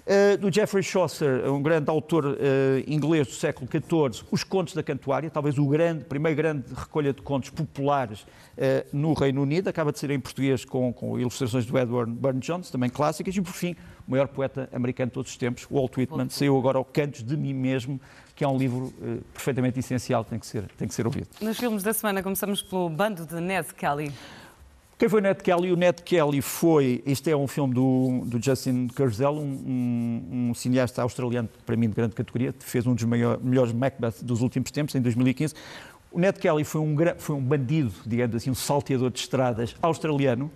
Uh, 0.07 0.37
do 0.39 0.53
Geoffrey 0.55 0.85
Chaucer, 0.85 1.51
um 1.51 1.61
grande 1.61 1.91
autor 1.91 2.27
uh, 2.27 2.37
inglês 2.87 3.27
do 3.27 3.33
século 3.33 3.69
XIV, 3.69 4.25
Os 4.31 4.45
Contos 4.45 4.73
da 4.73 4.81
Cantuária, 4.81 5.29
talvez 5.29 5.59
o 5.59 5.67
grande, 5.67 6.05
primeiro 6.05 6.37
grande 6.37 6.63
recolha 6.73 7.13
de 7.13 7.21
contos 7.23 7.51
populares 7.51 8.21
uh, 8.21 8.87
no 8.93 9.15
Reino 9.15 9.43
Unido, 9.43 9.67
acaba 9.67 9.91
de 9.91 9.99
ser 9.99 10.13
em 10.13 10.21
português 10.21 10.65
com, 10.65 10.93
com 10.93 11.19
ilustrações 11.19 11.67
do 11.67 11.77
Edward 11.77 12.13
Burne-Jones, 12.13 12.71
também 12.71 12.89
clássicas, 12.89 13.37
e 13.37 13.41
por 13.41 13.53
fim, 13.53 13.75
o 14.07 14.13
maior 14.13 14.29
poeta 14.29 14.69
americano 14.73 15.09
de 15.09 15.15
todos 15.15 15.33
os 15.33 15.37
tempos, 15.37 15.67
Walt 15.69 15.99
Whitman, 15.99 16.29
saiu 16.31 16.57
agora 16.57 16.79
ao 16.79 16.85
Cantos 16.85 17.25
de 17.25 17.37
Mim 17.37 17.53
Mesmo, 17.53 18.01
que 18.37 18.45
é 18.45 18.49
um 18.49 18.57
livro 18.57 18.95
perfeitamente 19.35 19.81
essencial, 19.81 20.23
tem 20.23 20.39
que, 20.39 20.47
ser, 20.47 20.67
tem 20.79 20.87
que 20.87 20.95
ser 20.95 21.05
ouvido. 21.05 21.27
Nos 21.41 21.59
filmes 21.59 21.83
da 21.83 21.93
semana 21.93 22.23
começamos 22.23 22.63
pelo 22.63 22.89
Bando 22.89 23.27
de 23.27 23.41
Ned 23.41 23.75
Kelly. 23.75 24.13
Quem 24.99 25.11
foi 25.11 25.21
o 25.21 25.23
Ned 25.23 25.43
Kelly? 25.43 25.73
O 25.73 25.77
Ned 25.77 26.03
Kelly 26.03 26.41
foi. 26.41 27.03
Este 27.05 27.31
é 27.31 27.37
um 27.37 27.47
filme 27.47 27.75
do, 27.75 28.23
do 28.25 28.43
Justin 28.43 28.89
Kurzel, 28.89 29.35
um, 29.35 29.43
um, 29.43 30.49
um, 30.51 30.55
cineasta 30.55 31.03
australiano, 31.03 31.51
para 31.67 31.77
mim, 31.77 31.87
de 31.87 31.95
grande 31.95 32.15
categoria, 32.15 32.51
que 32.51 32.65
fez 32.65 32.87
um 32.87 32.95
dos 32.95 33.05
maior, 33.05 33.39
melhores 33.39 33.75
Macbeth 33.75 34.23
dos 34.23 34.41
últimos 34.41 34.71
tempos, 34.71 34.95
em 34.95 35.03
2015. 35.03 35.55
O 36.11 36.19
Ned 36.19 36.39
Kelly 36.39 36.65
foi 36.65 36.81
um, 36.81 36.97
foi 37.19 37.37
um 37.37 37.43
bandido, 37.43 37.93
digamos 38.07 38.37
assim, 38.37 38.49
um 38.49 38.55
salteador 38.55 39.11
de 39.11 39.19
estradas 39.19 39.77
australiano. 39.83 40.51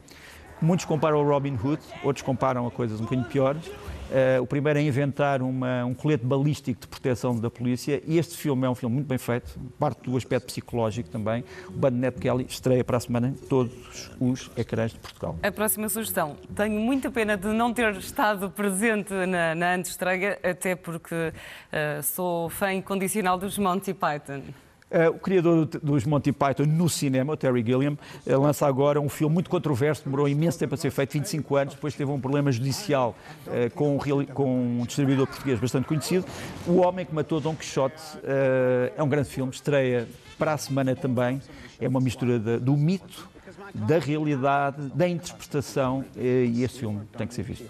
Muitos 0.62 0.86
comparam 0.86 1.18
ao 1.18 1.24
Robin 1.26 1.58
Hood, 1.62 1.82
outros 2.02 2.22
comparam 2.24 2.66
a 2.66 2.70
coisas 2.70 2.98
um 2.98 3.04
bocadinho 3.04 3.28
piores. 3.28 3.70
Uh, 4.10 4.42
o 4.42 4.46
primeiro 4.46 4.76
a 4.76 4.82
inventar 4.82 5.40
uma, 5.40 5.84
um 5.84 5.94
colete 5.94 6.26
balístico 6.26 6.80
de 6.80 6.88
proteção 6.88 7.38
da 7.38 7.48
polícia 7.48 8.02
e 8.04 8.18
este 8.18 8.36
filme 8.36 8.66
é 8.66 8.70
um 8.70 8.74
filme 8.74 8.96
muito 8.96 9.06
bem 9.06 9.18
feito, 9.18 9.56
parte 9.78 10.02
do 10.02 10.16
aspecto 10.16 10.46
psicológico 10.46 11.08
também. 11.08 11.44
O 11.68 11.72
Bandnet 11.72 12.18
Kelly 12.18 12.44
estreia 12.48 12.82
para 12.82 12.96
a 12.96 13.00
semana 13.00 13.28
em 13.28 13.34
todos 13.34 14.10
os 14.20 14.50
ecrãs 14.56 14.92
de 14.92 14.98
Portugal. 14.98 15.38
A 15.40 15.52
próxima 15.52 15.88
sugestão. 15.88 16.36
Tenho 16.56 16.80
muita 16.80 17.08
pena 17.08 17.36
de 17.36 17.46
não 17.48 17.72
ter 17.72 17.94
estado 17.94 18.50
presente 18.50 19.12
na, 19.12 19.54
na 19.54 19.74
antestreia, 19.74 20.40
até 20.42 20.74
porque 20.74 21.14
uh, 21.14 22.02
sou 22.02 22.48
fã 22.48 22.72
incondicional 22.72 23.38
dos 23.38 23.58
Monty 23.58 23.94
Python. 23.94 24.42
Uh, 24.90 25.10
o 25.10 25.18
criador 25.20 25.66
dos 25.66 26.04
Monty 26.04 26.32
Python 26.32 26.64
no 26.64 26.88
cinema, 26.88 27.32
o 27.32 27.36
Terry 27.36 27.62
Gilliam, 27.64 27.92
uh, 28.26 28.40
lança 28.40 28.66
agora 28.66 29.00
um 29.00 29.08
filme 29.08 29.32
muito 29.32 29.48
controverso, 29.48 30.02
demorou 30.04 30.28
imenso 30.28 30.58
tempo 30.58 30.74
a 30.74 30.76
ser 30.76 30.90
feito, 30.90 31.12
25 31.12 31.54
anos, 31.54 31.74
depois 31.74 31.94
teve 31.94 32.10
um 32.10 32.20
problema 32.20 32.50
judicial 32.50 33.14
uh, 33.46 33.70
com, 34.34 34.44
um, 34.44 34.84
distribuidor 34.84 35.28
português 35.28 35.60
bastante 35.60 35.86
conhecido. 35.86 36.26
O 36.66 36.78
Homem 36.78 37.06
que 37.06 37.14
Matou 37.14 37.40
Don 37.40 37.54
Quixote 37.54 38.02
é 38.96 39.02
um 39.02 39.08
grande 39.08 39.28
filme, 39.28 39.52
estreia 39.52 40.08
para 40.36 40.54
a 40.54 40.58
semana 40.58 40.96
também. 40.96 41.40
É 41.80 41.86
uma 41.86 42.00
mistura 42.00 42.38
do 42.38 42.76
mito 42.76 43.29
da 43.74 43.98
realidade, 43.98 44.88
da 44.94 45.08
interpretação 45.08 46.04
eh, 46.16 46.46
e 46.46 46.64
este 46.64 46.80
filme 46.80 47.02
tem 47.16 47.26
que 47.26 47.34
ser 47.34 47.42
visto. 47.42 47.68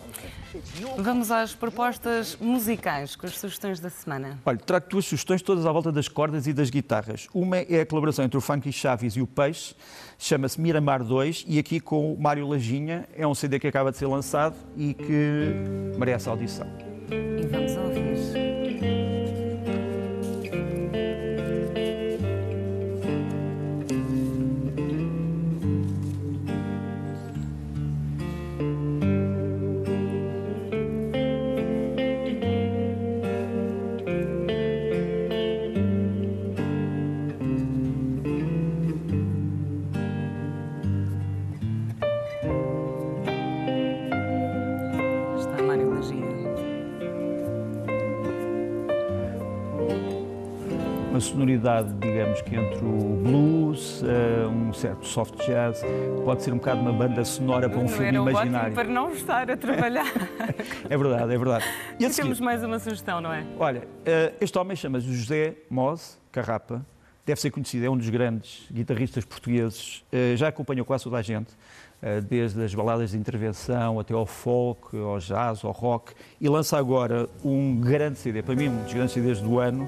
Vamos 0.98 1.30
às 1.30 1.54
propostas 1.54 2.36
musicais, 2.40 3.14
com 3.14 3.26
as 3.26 3.38
sugestões 3.38 3.78
da 3.78 3.88
semana. 3.88 4.38
Olha, 4.44 4.58
trago 4.58 4.86
duas 4.88 5.04
sugestões 5.04 5.42
todas 5.42 5.64
à 5.64 5.72
volta 5.72 5.92
das 5.92 6.08
cordas 6.08 6.46
e 6.46 6.52
das 6.52 6.70
guitarras. 6.70 7.28
Uma 7.32 7.58
é 7.58 7.80
a 7.82 7.86
colaboração 7.86 8.24
entre 8.24 8.36
o 8.36 8.40
Funky 8.40 8.72
Chaves 8.72 9.14
e 9.14 9.22
o 9.22 9.26
Peixe, 9.26 9.74
chama-se 10.18 10.60
Miramar 10.60 11.04
2 11.04 11.44
e 11.46 11.58
aqui 11.58 11.78
com 11.78 12.12
o 12.12 12.20
Mário 12.20 12.48
Lajinha, 12.48 13.08
é 13.14 13.26
um 13.26 13.34
CD 13.34 13.58
que 13.58 13.66
acaba 13.66 13.92
de 13.92 13.98
ser 13.98 14.06
lançado 14.06 14.56
e 14.76 14.94
que 14.94 15.54
merece 15.98 16.28
audição. 16.28 16.66
E 17.10 17.46
vamos 17.46 17.76
ouvir. 17.76 18.49
Uma 51.20 51.28
sonoridade, 51.28 51.92
digamos 52.00 52.40
que 52.40 52.56
entre 52.56 52.82
o 52.82 53.20
blues, 53.22 54.02
uh, 54.02 54.48
um 54.48 54.72
certo 54.72 55.06
soft 55.06 55.36
jazz, 55.46 55.82
pode 56.24 56.42
ser 56.42 56.52
um 56.52 56.56
bocado 56.56 56.80
uma 56.80 56.92
banda 56.92 57.22
sonora 57.26 57.68
para 57.68 57.78
um 57.78 57.86
filme 57.86 58.06
era 58.06 58.16
imaginário. 58.16 58.74
para 58.74 58.88
não 58.88 59.12
estar 59.12 59.50
a 59.50 59.56
trabalhar. 59.56 60.06
é 60.88 60.96
verdade, 60.96 61.34
é 61.34 61.38
verdade. 61.38 61.64
E, 61.98 62.04
e 62.06 62.10
temos 62.10 62.40
mais 62.40 62.64
uma 62.64 62.78
sugestão, 62.78 63.20
não 63.20 63.30
é? 63.32 63.44
Olha, 63.58 63.80
uh, 63.80 64.34
este 64.40 64.58
homem 64.58 64.74
chama-se 64.74 65.12
José 65.12 65.56
Mose 65.68 66.16
Carrapa, 66.32 66.84
deve 67.26 67.38
ser 67.38 67.50
conhecido, 67.50 67.84
é 67.84 67.90
um 67.90 67.98
dos 67.98 68.08
grandes 68.08 68.66
guitarristas 68.72 69.24
portugueses, 69.24 70.02
uh, 70.12 70.36
já 70.36 70.48
acompanhou 70.48 70.86
quase 70.86 71.04
toda 71.04 71.18
a 71.18 71.22
gente 71.22 71.50
desde 72.30 72.64
as 72.64 72.74
baladas 72.74 73.10
de 73.10 73.18
intervenção 73.18 74.00
até 74.00 74.14
ao 74.14 74.24
folk, 74.24 74.96
ao 74.96 75.18
jazz, 75.18 75.62
ao 75.62 75.70
rock, 75.70 76.14
e 76.40 76.48
lança 76.48 76.78
agora 76.78 77.28
um 77.44 77.78
grande 77.78 78.18
CD, 78.18 78.42
para 78.42 78.56
mim 78.56 78.68
um 78.68 78.82
dos 78.84 78.94
grandes 78.94 79.12
CDs 79.12 79.38
do 79.38 79.58
ano, 79.58 79.86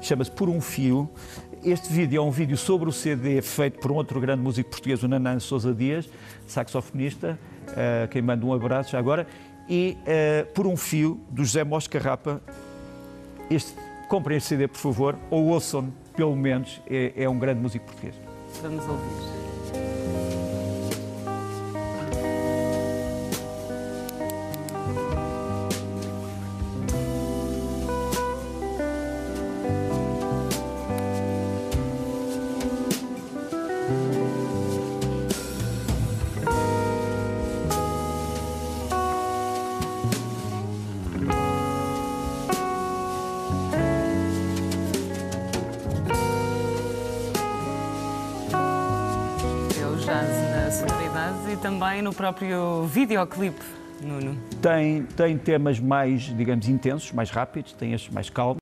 chama-se 0.00 0.30
Por 0.30 0.48
um 0.48 0.60
Fio. 0.60 1.08
Este 1.64 1.92
vídeo 1.92 2.18
é 2.18 2.24
um 2.24 2.30
vídeo 2.30 2.56
sobre 2.56 2.88
o 2.88 2.92
CD 2.92 3.42
feito 3.42 3.78
por 3.80 3.92
um 3.92 3.96
outro 3.96 4.18
grande 4.20 4.42
músico 4.42 4.70
português, 4.70 5.02
o 5.02 5.08
Nanan 5.08 5.38
Sousa 5.40 5.74
Dias, 5.74 6.08
saxofonista, 6.46 7.38
uh, 7.68 8.08
quem 8.08 8.22
manda 8.22 8.44
um 8.46 8.52
abraço 8.52 8.92
já 8.92 8.98
agora, 8.98 9.26
e 9.68 9.96
uh, 10.00 10.52
Por 10.52 10.66
um 10.66 10.76
Fio, 10.76 11.20
do 11.30 11.44
José 11.44 11.62
Mos 11.62 11.86
Carrapa. 11.86 12.40
Este, 13.50 13.74
comprem 14.08 14.38
este 14.38 14.50
CD, 14.50 14.68
por 14.68 14.78
favor, 14.78 15.16
ou 15.30 15.48
ouçam, 15.48 15.92
pelo 16.16 16.34
menos, 16.34 16.80
é, 16.88 17.12
é 17.14 17.28
um 17.28 17.38
grande 17.38 17.60
músico 17.60 17.84
português. 17.84 18.14
Vamos 18.62 18.84
ouvir. 18.88 19.39
Próprio 52.20 52.84
videoclipe, 52.84 53.64
Nuno. 54.02 54.36
Tem, 54.60 55.04
tem 55.16 55.38
temas 55.38 55.80
mais, 55.80 56.24
digamos, 56.24 56.68
intensos, 56.68 57.12
mais 57.12 57.30
rápidos, 57.30 57.72
tem 57.72 57.94
estes 57.94 58.12
mais 58.12 58.28
calmos. 58.28 58.58